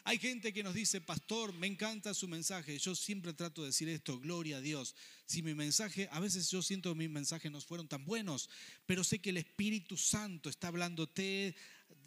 [0.06, 2.78] Hay gente que nos dice, pastor, me encanta su mensaje.
[2.78, 4.96] Yo siempre trato de decir esto, gloria a Dios.
[5.26, 8.50] Si mi mensaje, a veces yo siento que mis mensajes no fueron tan buenos,
[8.86, 11.56] pero sé que el Espíritu Santo está hablándote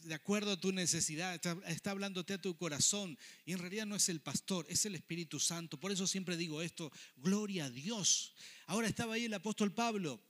[0.03, 3.17] de acuerdo a tu necesidad, está, está, hablándote a tu corazón.
[3.47, 5.81] Y en realidad no es el pastor, es el Espíritu Santo.
[5.81, 8.35] Por eso siempre digo esto, gloria a Dios.
[8.67, 10.21] Ahora estaba ahí el apóstol Pablo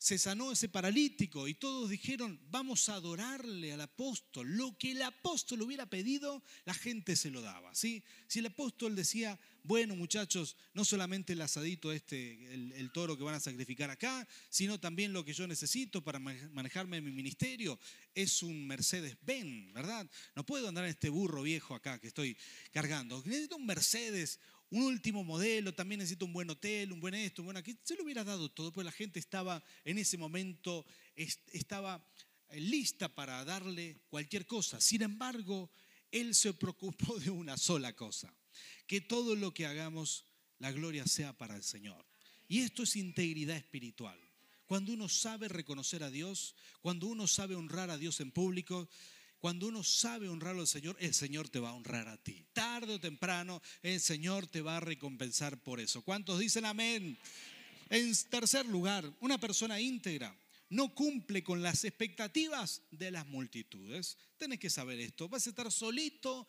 [0.00, 4.56] se sanó ese paralítico y todos dijeron, vamos a adorarle al apóstol.
[4.56, 7.74] Lo que el apóstol hubiera pedido, la gente se lo daba.
[7.74, 8.02] ¿sí?
[8.26, 13.34] Si el apóstol decía, bueno muchachos, no solamente el asadito este, el, toro que van
[13.34, 17.78] a sacrificar acá, sino también lo que yo necesito para manejarme en mi ministerio,
[18.14, 20.10] es un Mercedes-Benz, ¿verdad?
[20.34, 22.38] No puedo andar en este burro viejo acá que estoy
[22.72, 23.22] cargando.
[23.26, 27.46] Necesito un Mercedes, un último modelo, también necesito un buen hotel, un buen esto, un
[27.46, 27.76] buen aquí.
[27.82, 32.04] Se lo hubiera dado todo, porque la gente estaba en ese momento, estaba
[32.48, 34.80] eh, lista para darle cualquier cosa.
[34.80, 35.70] Sin embargo,
[36.10, 38.32] él se preocupó de una sola cosa,
[38.86, 40.24] que todo lo que hagamos,
[40.58, 42.06] la gloria sea para el Señor.
[42.46, 44.18] Y esto es integridad espiritual.
[44.66, 48.88] Cuando uno sabe reconocer a Dios, cuando uno sabe honrar a Dios en público,
[49.40, 52.44] cuando uno sabe honrar al Señor, el Señor te va a honrar a ti.
[52.52, 56.02] Tarde o temprano, el Señor te va a recompensar por eso.
[56.02, 57.18] ¿Cuántos dicen amén?
[57.88, 60.36] En tercer lugar, una persona íntegra
[60.68, 64.18] no cumple con las expectativas de las multitudes.
[64.36, 65.28] Tienes que saber esto.
[65.28, 66.46] Vas a estar solito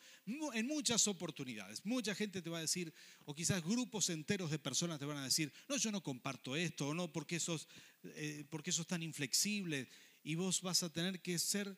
[0.54, 1.84] en muchas oportunidades.
[1.86, 2.94] Mucha gente te va a decir,
[3.26, 6.90] o quizás grupos enteros de personas te van a decir, no, yo no comparto esto,
[6.90, 7.68] o no, porque sos,
[8.04, 8.46] eh,
[8.88, 9.90] tan inflexible.
[10.24, 11.76] Y vos vas a tener que ser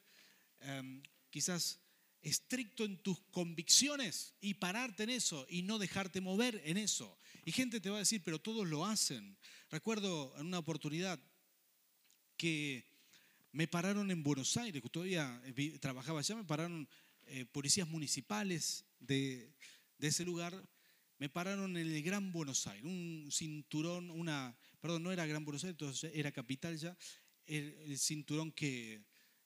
[0.63, 1.79] Em, quizás
[2.21, 7.19] estricto en tus convicciones y pararte en eso y no dejarte mover en eso.
[7.43, 9.37] Y gente te va a decir, pero todos lo hacen.
[9.69, 11.19] Recuerdo en una oportunidad
[12.37, 12.85] que
[13.51, 15.41] me pararon en Buenos Aires, que todavía
[15.81, 16.87] trabajaba allá, me pararon
[17.25, 19.53] eh, policías municipales de,
[19.99, 20.67] ese lugar,
[21.19, 25.63] me pararon en el Gran Buenos Aires, un cinturón, una, perdón, no era Gran Buenos
[25.65, 26.97] Aires, entonces era capital ya,
[27.45, 29.03] el cinturón que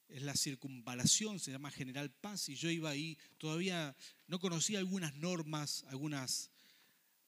[0.10, 3.96] es la circunvalación, se llama General Paz, y yo iba ahí, todavía
[4.28, 6.50] no conocía algunas normas, algunas,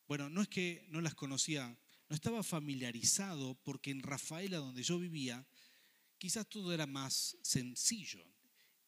[0.08, 4.98] bueno, no es que no las conocía, no estaba familiarizado porque en Rafaela, donde yo
[4.98, 5.46] vivía,
[6.18, 8.26] quizás todo era más sencillo.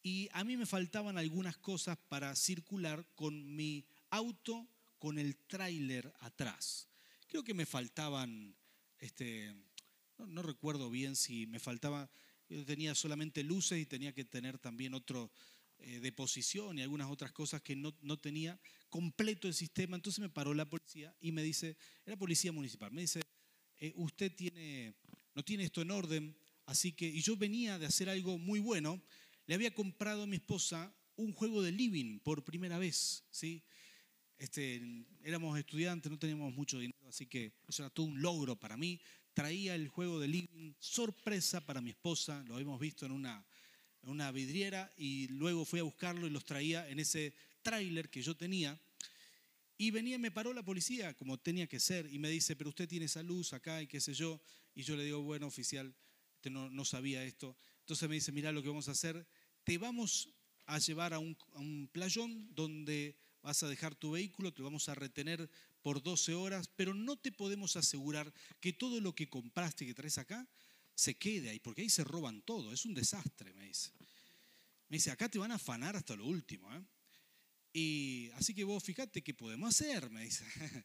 [0.02, 6.12] Y a mí me faltaban algunas cosas para circular con mi auto con el tráiler
[6.20, 6.88] atrás.
[7.28, 8.54] Creo que me faltaban,
[8.98, 9.54] este,
[10.18, 12.10] no, recuerdo bien si me faltaba
[12.66, 15.32] tenía solamente luces y tenía que tener también otro
[15.78, 19.96] eh, de posición y algunas otras cosas que no, no, tenía completo el sistema.
[19.96, 23.20] Entonces me paró la policía y me dice, era policía municipal, me dice,
[23.78, 24.94] eh, usted tiene,
[25.34, 26.36] no tiene esto en orden,
[26.66, 29.02] así que, y yo venía de hacer algo muy bueno,
[29.46, 33.64] le había comprado a mi esposa un juego de living por primera vez, ¿sí?
[34.38, 34.80] Este,
[35.24, 39.00] éramos estudiantes, no teníamos mucho dinero, así que eso era todo un logro para mí
[39.34, 43.44] traía el juego de living sorpresa para mi esposa, lo habíamos visto en una,
[44.02, 48.36] una vidriera y luego fui a buscarlo y los traía en ese tráiler que yo
[48.36, 48.78] tenía.
[49.78, 52.88] Y venía, me paró la policía, como tenía que ser, y me dice, pero usted
[52.88, 54.40] tiene esa luz acá y qué sé yo.
[54.74, 55.94] Y yo le digo, bueno, oficial,
[56.44, 57.56] no, no sabía esto.
[57.80, 59.26] Entonces me dice, mira lo que vamos a hacer,
[59.64, 60.28] te vamos
[60.66, 64.88] a llevar a un, a un playón donde vas a dejar tu vehículo, te vamos
[64.88, 65.50] a retener
[65.82, 69.94] por 12 horas, pero no te podemos asegurar que todo lo que compraste y que
[69.94, 70.48] traes acá
[70.94, 73.90] se quede ahí, porque ahí se roban todo, es un desastre, me dice.
[74.88, 76.72] Me dice, acá te van a afanar hasta lo último.
[76.74, 76.82] ¿eh?
[77.72, 80.44] Y así que vos fíjate qué podemos hacer, me dice.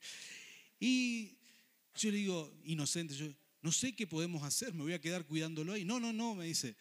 [0.79, 1.37] y
[1.95, 3.27] yo le digo, inocente, yo
[3.61, 5.83] no sé qué podemos hacer, me voy a quedar cuidándolo ahí.
[5.83, 6.75] No, no, no, me dice,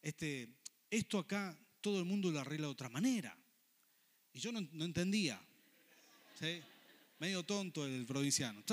[0.00, 0.48] este,
[0.90, 3.36] esto acá todo el mundo lo arregla de otra manera.
[4.32, 5.40] Y yo no, entendía.
[7.20, 8.64] Medio tonto el provinciano.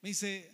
[0.00, 0.48] Me dice,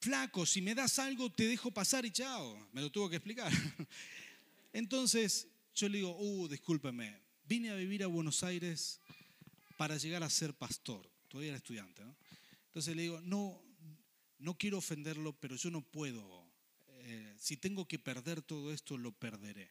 [0.00, 2.68] flaco, si me das algo te dejo pasar y chao.
[2.72, 3.52] Me lo tuvo que explicar.
[4.72, 9.00] Entonces yo le digo, uh, discúlpeme, vine a vivir a Buenos Aires
[9.76, 11.06] para llegar a ser pastor.
[11.28, 12.16] Todavía era estudiante, ¿no?
[12.68, 13.62] Entonces le digo, no,
[14.38, 16.50] no quiero ofenderlo, pero yo no puedo.
[17.02, 19.70] Eh, si tengo que perder todo esto, lo perderé.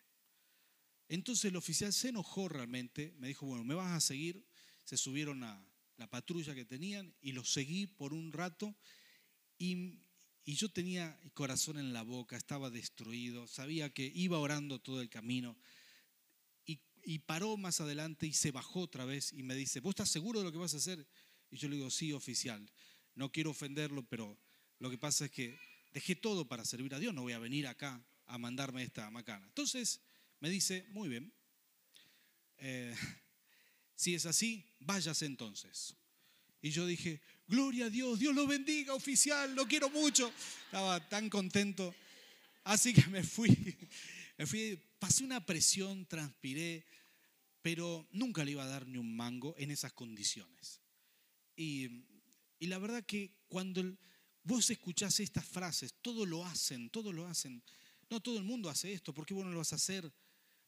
[1.09, 4.46] Entonces el oficial se enojó realmente, me dijo, bueno, me vas a seguir.
[4.87, 5.61] Se subieron a
[5.97, 8.73] la patrulla que tenían y los seguí por un rato
[9.57, 9.99] y,
[10.45, 15.01] y yo tenía el corazón en la boca, estaba destruido, sabía que iba orando todo
[15.01, 15.57] el camino
[16.65, 20.09] y, y paró más adelante y se bajó otra vez y me dice, ¿vos estás
[20.09, 21.05] seguro de lo que vas a hacer?
[21.51, 22.71] Y yo le digo, sí, oficial,
[23.13, 24.39] no quiero ofenderlo, pero
[24.79, 25.59] lo que pasa es que
[25.91, 29.45] dejé todo para servir a Dios, no voy a venir acá a mandarme esta macana.
[29.47, 29.99] Entonces
[30.39, 31.33] me dice, muy bien,
[32.59, 32.95] eh,
[33.97, 35.95] si es así, váyase entonces.
[36.61, 40.31] Y yo dije, gloria a Dios, Dios lo bendiga, oficial, lo quiero mucho.
[40.65, 41.93] Estaba tan contento.
[42.63, 43.49] Así que me fui,
[44.37, 46.85] me fui, pasé una presión, transpiré,
[47.63, 50.79] pero nunca le iba a dar ni un mango en esas condiciones.
[51.55, 52.05] Y,
[52.59, 53.83] y la verdad que cuando
[54.43, 57.63] vos escuchás estas frases, todo lo hacen, todo lo hacen.
[58.11, 60.13] No todo el mundo hace esto, ¿por qué vos no lo vas a hacer?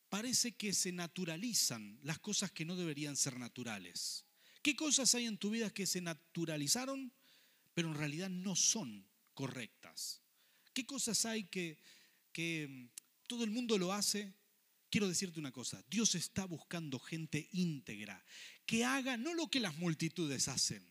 [0.09, 4.25] Parece que se naturalizan las cosas que no deberían ser naturales.
[4.61, 7.13] ¿Qué cosas hay en tu vida que se naturalizaron,
[7.73, 10.21] pero en realidad no son correctas?
[10.73, 11.77] ¿Qué cosas hay que,
[12.33, 14.33] que mm, todo el mundo lo hace?
[14.89, 18.25] Quiero decirte una cosa, Dios está buscando gente íntegra,
[18.65, 20.83] que haga no lo que las multitudes hacen,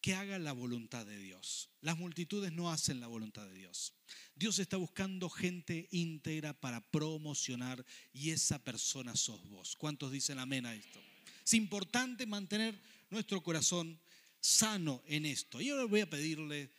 [0.00, 1.70] que haga la voluntad de Dios.
[1.80, 3.94] Las multitudes no hacen la voluntad de Dios.
[4.34, 9.76] Dios está buscando gente íntegra para promocionar y esa persona sos vos.
[9.76, 11.00] ¿Cuántos dicen amén a esto?
[11.44, 13.98] Es importante mantener nuestro corazón
[14.40, 15.60] sano en esto.
[15.60, 16.70] Y ahora voy a pedirle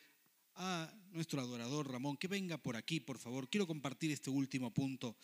[0.55, 3.49] a nuestro adorador Ramón que venga por aquí, por favor.
[3.49, 5.17] Quiero compartir este último punto.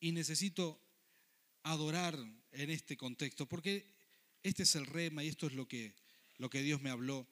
[0.00, 0.80] Y necesito
[1.64, 2.18] adorar
[2.52, 3.92] en este contexto, porque
[4.42, 5.94] este es el rema y esto es lo que,
[6.38, 7.26] lo que Dios me habló.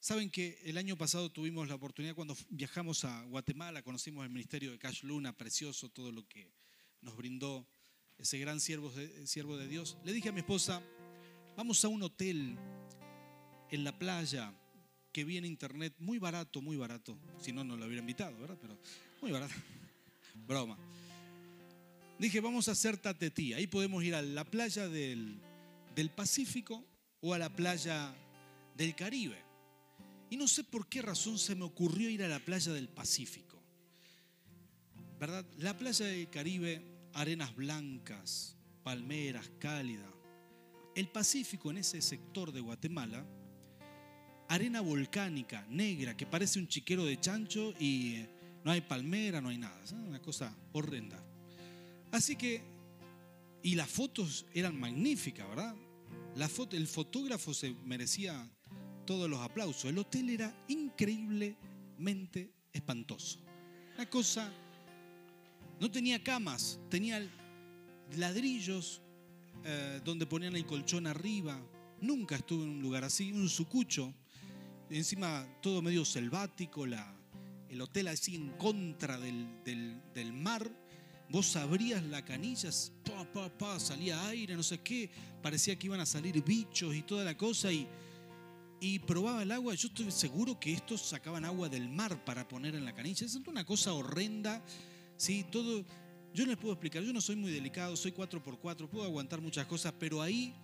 [0.00, 4.70] Saben que el año pasado tuvimos la oportunidad cuando viajamos a Guatemala, conocimos el ministerio
[4.70, 6.52] de Cash Luna, precioso todo lo que
[7.00, 7.66] nos brindó
[8.16, 9.96] ese gran siervo de, Dios.
[10.04, 10.82] Le dije a mi esposa,
[11.56, 12.56] vamos a un hotel
[13.70, 14.52] en la playa
[15.12, 17.18] que vi en internet, muy barato, muy barato.
[17.40, 18.58] Si no, no lo hubiera invitado, ¿verdad?
[18.60, 18.78] Pero
[19.20, 19.54] muy barato.
[20.46, 20.78] Broma.
[22.18, 23.52] Dije, vamos a hacer tatetí.
[23.52, 25.40] Ahí podemos ir a la playa del,
[25.94, 26.84] del Pacífico
[27.20, 28.14] o a la playa
[28.78, 29.44] del Caribe.
[30.30, 33.60] Y no sé por qué razón se me ocurrió ir a la playa del Pacífico.
[35.18, 35.44] ¿Verdad?
[35.58, 36.80] La playa del Caribe,
[37.12, 40.08] arenas blancas, palmeras cálidas.
[40.94, 43.26] El Pacífico en ese sector de Guatemala,
[44.48, 48.24] arena volcánica, negra, que parece un chiquero de chancho y
[48.64, 49.82] no hay palmera, no hay nada.
[49.82, 51.20] Es una cosa horrenda.
[52.12, 52.62] Así que,
[53.62, 55.74] y las fotos eran magníficas, ¿verdad?
[56.36, 58.48] La foto, el fotógrafo se merecía
[59.08, 59.86] todos los aplausos.
[59.86, 63.38] El hotel era increíblemente espantoso.
[63.96, 64.52] La cosa,
[65.80, 67.26] no tenía camas, tenía
[68.18, 69.00] ladrillos
[69.64, 71.58] eh, donde ponían el colchón arriba.
[72.02, 74.12] Nunca estuve en un lugar así, un sucucho.
[74.90, 77.16] Encima todo medio selvático, la,
[77.70, 80.70] el hotel así en contra del, del, mar.
[81.30, 82.68] Vos abrías la canilla,
[83.06, 85.10] pa, pa, pa, salía aire, no sé qué.
[85.42, 87.72] Parecía que iban a salir bichos y toda la cosa.
[87.72, 87.88] Y
[88.80, 89.74] y probaba el agua.
[89.74, 93.26] Yo estoy seguro que estos sacaban agua del mar para poner en la canilla.
[93.26, 94.62] Es una cosa horrenda.
[95.16, 95.44] ¿sí?
[95.50, 95.84] Todo,
[96.34, 97.02] yo no les puedo explicar.
[97.02, 100.54] Yo no soy muy delicado, soy 4x4, puedo aguantar muchas cosas, pero ahí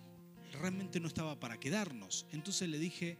[0.53, 2.25] realmente no estaba para quedarnos.
[2.31, 3.17] Entonces le dije,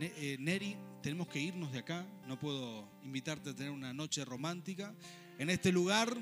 [0.00, 2.06] eh, Neri, tenemos que irnos de acá.
[2.26, 4.94] No puedo invitarte a tener una noche romántica
[5.38, 6.16] en este lugar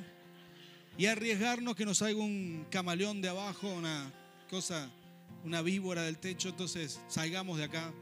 [0.98, 4.12] y arriesgarnos que nos salga un camaleón de abajo, una
[4.48, 4.90] cosa
[5.46, 7.94] una víbora del techo, entonces salgamos de acá.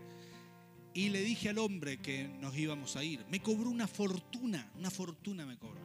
[0.95, 3.25] Y le dije al hombre que nos íbamos a ir.
[3.29, 5.81] Me cobró una fortuna, una fortuna me cobró.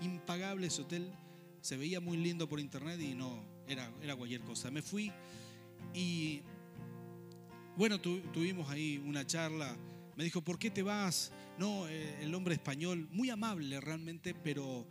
[0.00, 1.12] Impagable ese hotel.
[1.60, 4.70] Se veía muy lindo por internet y no, era, era cualquier cosa.
[4.70, 5.10] Me fui
[5.92, 6.42] y
[7.76, 9.76] bueno, tuvimos ahí una charla.
[10.16, 11.32] Me dijo, ¿por qué te vas?
[11.58, 14.86] No, eh, el hombre español, muy amable realmente, pero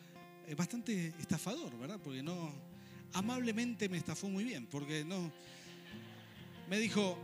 [0.47, 1.99] es bastante estafador, ¿verdad?
[2.03, 2.51] Porque no,
[3.13, 5.31] amablemente me estafó muy bien, porque no,
[6.71, 7.17] me dijo,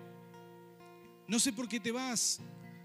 [1.29, 2.41] no sé por qué te vas,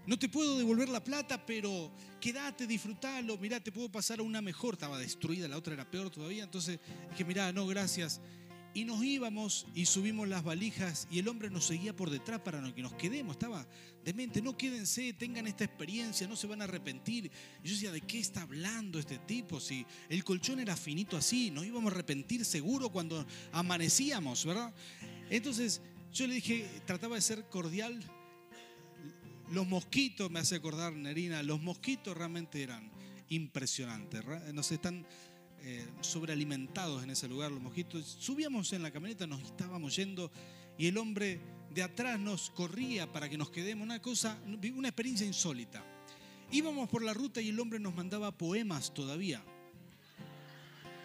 [0.07, 1.91] no te puedo devolver la plata, pero
[2.21, 6.09] quédate, disfrutalo, mirá, te puedo pasar a una mejor, estaba destruida, la otra era peor
[6.09, 8.21] todavía, entonces dije, mirá, no, gracias.
[8.73, 12.73] Y nos íbamos y subimos las valijas y el hombre nos seguía por detrás para
[12.73, 13.35] que nos quedemos.
[13.35, 13.67] Estaba
[14.03, 17.29] demente, no quédense, tengan esta experiencia, no se van a arrepentir.
[17.61, 19.59] Y yo decía, ¿de qué está hablando este tipo?
[19.59, 24.73] Si el colchón era finito así, nos íbamos a arrepentir seguro cuando amanecíamos, ¿verdad?
[25.29, 25.81] Entonces
[26.13, 27.99] yo le dije, trataba de ser cordial.
[29.51, 32.91] Los mosquitos, me hace acordar Nerina, los mosquitos realmente eran
[33.29, 34.23] impresionantes.
[34.53, 35.05] Nos están
[35.61, 38.05] eh, sobrealimentados en ese lugar, los mosquitos.
[38.19, 40.31] Subíamos en la camioneta, nos estábamos yendo
[40.77, 41.39] y el hombre
[41.73, 43.83] de atrás nos corría para que nos quedemos.
[43.83, 45.83] Una cosa, una experiencia insólita.
[46.51, 49.43] Íbamos por la ruta y el hombre nos mandaba poemas todavía.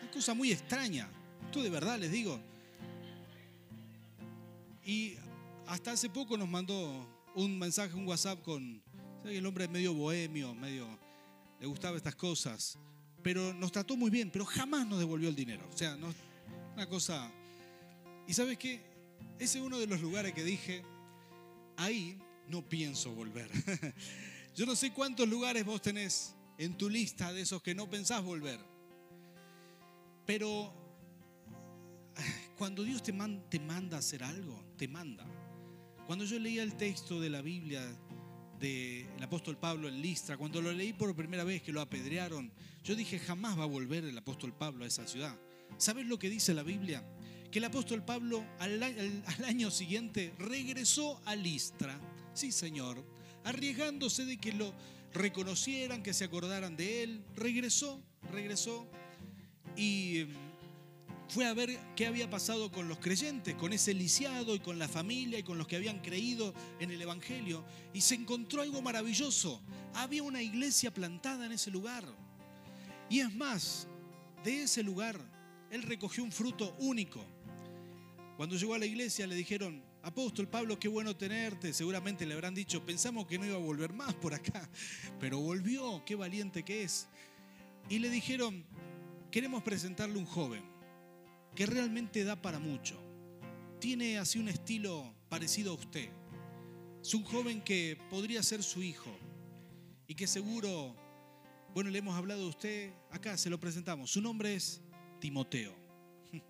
[0.02, 1.08] Una cosa muy extraña.
[1.46, 2.38] Esto de verdad les digo.
[4.88, 5.16] Y
[5.66, 8.82] hasta hace poco nos mandó un mensaje, un WhatsApp con.
[9.24, 10.86] El hombre medio bohemio, medio.
[11.60, 12.78] Le gustaba estas cosas
[13.22, 15.68] pero nos trató muy bien, pero jamás nos devolvió el dinero.
[15.72, 15.96] O sea,
[16.74, 17.30] una cosa...
[18.26, 18.80] ¿Y sabes qué?
[19.38, 20.82] Ese es uno de los lugares que dije,
[21.76, 22.18] ahí
[22.48, 23.50] no pienso volver.
[24.56, 28.22] Yo no sé cuántos lugares vos tenés en tu lista de esos que no pensás
[28.22, 28.60] volver.
[30.26, 30.72] Pero
[32.58, 33.12] cuando Dios te,
[33.48, 35.26] te manda a hacer algo, te manda.
[36.06, 37.82] Cuando yo leía el texto de la Biblia
[38.58, 42.50] del apóstol Pablo en Listra, cuando lo leí por primera vez que lo apedrearon,
[42.82, 45.36] yo dije, jamás va a volver el apóstol Pablo a esa ciudad.
[45.76, 47.04] ¿Sabes lo que dice la Biblia?
[47.50, 48.82] Que el apóstol Pablo al,
[49.44, 52.00] año siguiente regresó a Listra,
[52.32, 53.04] sí señor,
[53.44, 54.72] arriesgándose de que lo
[55.12, 58.00] reconocieran, que se acordaran de él, regresó,
[58.30, 58.88] regresó
[59.76, 60.26] y
[61.28, 64.88] fue a ver qué había pasado con los creyentes, con ese lisiado y con la
[64.88, 67.64] familia y con los que habían creído en el Evangelio.
[67.92, 69.60] Y se encontró algo maravilloso.
[69.94, 72.04] Había una iglesia plantada en ese lugar.
[73.10, 73.86] Y es más,
[74.42, 75.20] de ese lugar
[75.70, 77.22] él recogió un fruto único.
[78.38, 81.74] Cuando llegó a la iglesia le dijeron, apóstol Pablo, qué bueno tenerte.
[81.74, 84.66] Seguramente le habrán dicho, pensamos que no iba a volver más por acá,
[85.20, 87.06] pero volvió, qué valiente que es.
[87.90, 88.64] Y le dijeron,
[89.30, 90.77] queremos presentarle un joven
[91.58, 92.96] que realmente da para mucho.
[93.80, 96.08] Tiene así un estilo parecido a usted.
[97.02, 99.10] Es un joven que podría ser su hijo
[100.06, 100.94] y que seguro,
[101.74, 104.08] bueno, le hemos hablado de usted, acá se lo presentamos.
[104.08, 104.80] Su nombre es
[105.20, 105.74] Timoteo.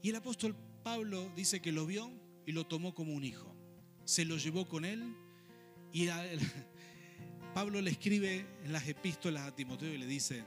[0.00, 2.08] Y el apóstol Pablo dice que lo vio
[2.46, 3.52] y lo tomó como un hijo.
[4.04, 5.12] Se lo llevó con él
[5.92, 6.06] y
[7.52, 10.44] Pablo le escribe en las epístolas a Timoteo y le dice,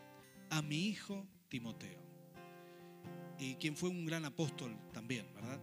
[0.49, 2.00] a mi hijo Timoteo
[3.41, 5.59] y quien fue un gran apóstol también, ¿verdad?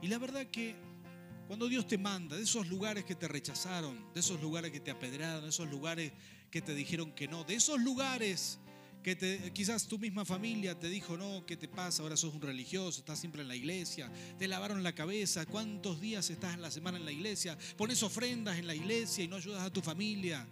[0.00, 0.74] Y la verdad que
[1.46, 4.90] cuando Dios te manda de esos lugares que te rechazaron, de esos lugares que te
[4.90, 6.12] apedraron, de esos lugares
[6.50, 8.58] que te dijeron que no, de esos lugares
[9.02, 12.02] que quizás tu misma familia te dijo, no, ¿qué te pasa?
[12.02, 16.30] Ahora sos un religioso, estás siempre en la iglesia, te lavaron la cabeza, ¿cuántos días
[16.30, 17.56] estás en la semana en la iglesia?
[17.76, 20.46] Pones ofrendas en la iglesia y no ayudas a tu familia.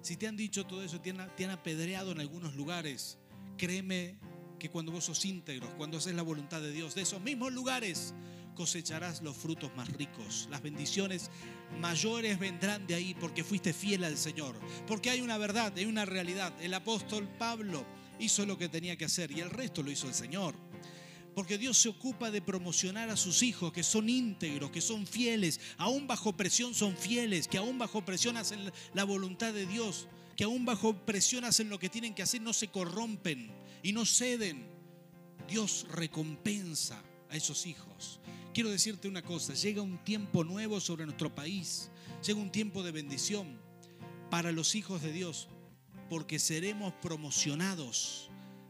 [0.00, 3.18] Si te han dicho todo eso, te han, te han apedreado en algunos lugares,
[3.56, 4.16] créeme
[4.62, 8.14] que cuando vos sos íntegros, cuando haces la voluntad de Dios, de esos mismos lugares
[8.54, 10.46] cosecharás los frutos más ricos.
[10.52, 11.32] Las bendiciones
[11.80, 14.54] mayores vendrán de ahí porque fuiste fiel al Señor.
[14.86, 16.52] Porque hay una verdad, hay una realidad.
[16.62, 17.84] El apóstol Pablo
[18.20, 20.54] hizo lo que tenía que hacer y el resto lo hizo el Señor.
[21.34, 25.58] Porque Dios se ocupa de promocionar a sus hijos que son íntegros, que son fieles,
[25.76, 30.06] aún bajo presión son fieles, que aún bajo presión hacen la voluntad de Dios,
[30.42, 34.04] que aún bajo presión hacen lo que tienen que hacer, no se corrompen y no
[34.04, 34.66] ceden,
[35.48, 38.18] Dios recompensa a esos hijos.
[38.52, 41.92] Quiero decirte una cosa, llega un tiempo nuevo sobre nuestro país,
[42.26, 43.56] llega un tiempo de bendición
[44.30, 45.46] para los hijos de Dios,
[46.10, 48.28] porque seremos promocionados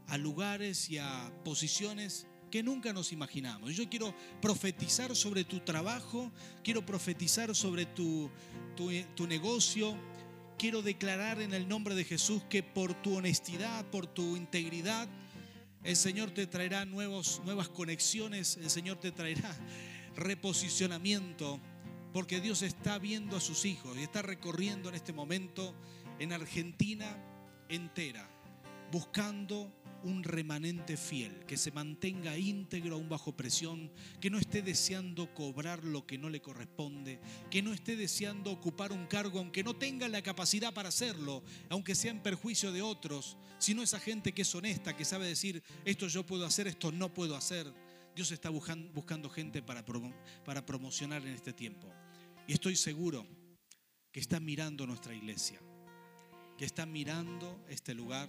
[0.09, 3.75] a lugares y a posiciones que nunca nos imaginamos.
[3.75, 6.31] Yo quiero profetizar sobre tu trabajo,
[6.63, 8.31] quiero profetizar sobre tu,
[8.77, 9.97] tu, tu negocio,
[10.59, 15.09] quiero declarar en el nombre de Jesús que por tu honestidad, por tu integridad,
[15.85, 19.57] el Señor te traerá nuevos, nuevas conexiones, el Señor te traerá
[20.17, 21.61] reposicionamiento,
[22.13, 25.75] porque Dios está viendo a sus hijos y está recorriendo en este momento
[26.19, 27.17] en Argentina
[27.69, 28.29] entera,
[28.93, 29.73] buscando
[30.05, 33.91] un remanente fiel, que se mantenga íntegro aún bajo presión,
[34.21, 37.19] que no esté deseando cobrar lo que no le corresponde,
[37.51, 41.95] que no esté deseando ocupar un cargo aunque no tenga la capacidad para hacerlo, aunque
[41.95, 46.07] sea en perjuicio de otros, sino esa gente que es honesta, que sabe decir, esto
[46.09, 47.73] yo puedo hacer, esto no puedo hacer.
[48.15, 49.83] Dios está buscando gente para,
[50.45, 51.89] para promocionar en este tiempo.
[52.47, 53.27] Y estoy seguro
[54.11, 55.61] que está mirando nuestra iglesia,
[56.59, 58.29] que está mirando este lugar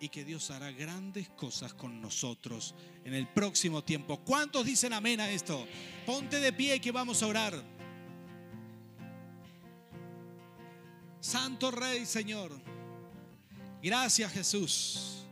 [0.00, 2.74] y que Dios hará grandes cosas con nosotros
[3.04, 4.18] en el próximo tiempo.
[4.24, 5.66] ¿Cuántos dicen amén a esto?
[6.06, 7.62] Ponte de pie que vamos a orar.
[11.20, 12.50] Santo Rey, Señor.
[13.82, 15.24] Gracias Jesús.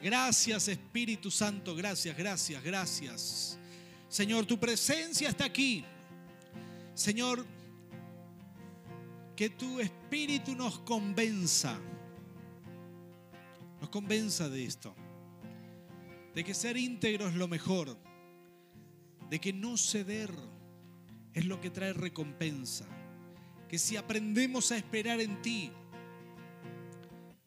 [0.00, 1.74] Gracias Espíritu Santo.
[1.74, 3.58] Gracias, gracias, gracias.
[4.08, 5.84] Señor, tu presencia está aquí.
[6.94, 7.44] Señor,
[9.34, 11.80] que tu Espíritu nos convenza
[13.84, 14.94] nos convenza de esto,
[16.34, 17.98] de que ser íntegro es lo mejor,
[19.28, 20.32] de que no ceder
[21.34, 22.86] es lo que trae recompensa,
[23.68, 25.70] que si aprendemos a esperar en ti,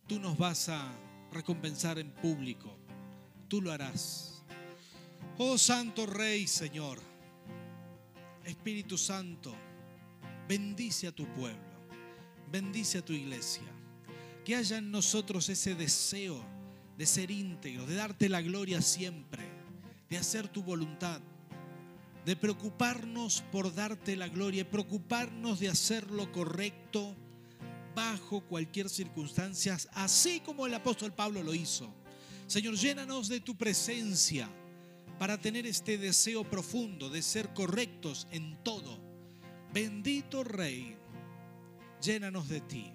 [0.06, 0.96] tú nos vas a
[1.32, 2.78] recompensar en público,
[3.48, 4.44] tú lo harás.
[5.40, 7.00] Oh Santo Rey, Señor,
[8.46, 9.56] Espíritu Santo,
[10.48, 11.90] bendice a tu pueblo,
[12.52, 13.78] bendice a tu iglesia
[14.48, 16.42] que haya en nosotros ese deseo
[16.98, 19.44] de ser íntegro, de darte la gloria siempre,
[20.10, 21.20] de hacer tu voluntad,
[22.24, 27.14] de preocuparnos por darte la gloria, de preocuparnos de hacer lo correcto
[27.94, 31.94] bajo cualquier circunstancia, así como el apóstol Pablo lo hizo.
[32.48, 34.50] Señor, llénanos de tu presencia
[35.20, 38.98] para tener este deseo profundo de ser correctos en todo.
[39.74, 40.96] Bendito Rey,
[42.02, 42.94] llénanos de ti.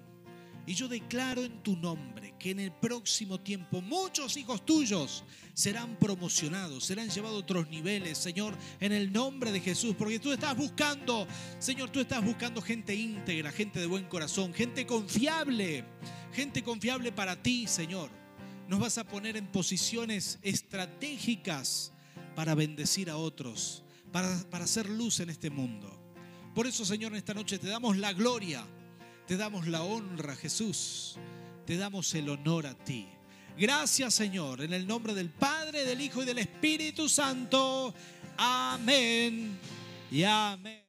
[0.65, 5.97] Y yo declaro en tu nombre que en el próximo tiempo muchos hijos tuyos serán
[5.97, 9.93] promocionados, serán llevados a otros niveles, Señor, en el nombre de Jesús.
[9.97, 11.27] Porque tú estás buscando,
[11.59, 15.83] Señor, tú estás buscando gente íntegra, gente de buen corazón, gente confiable,
[16.31, 18.09] gente confiable para ti, Señor.
[18.69, 21.91] Nos vas a poner en posiciones estratégicas
[22.35, 23.83] para bendecir a otros,
[24.13, 25.99] para, para hacer luz en este mundo.
[26.55, 28.65] Por eso, Señor, en esta noche te damos la gloria
[29.27, 31.17] te damos la honra, Jesús.
[31.65, 33.07] Te damos el honor a ti.
[33.57, 37.93] Gracias, Señor, en el nombre del Padre, del Hijo y del Espíritu Santo.
[38.37, 39.57] Amén
[40.11, 40.82] y amén.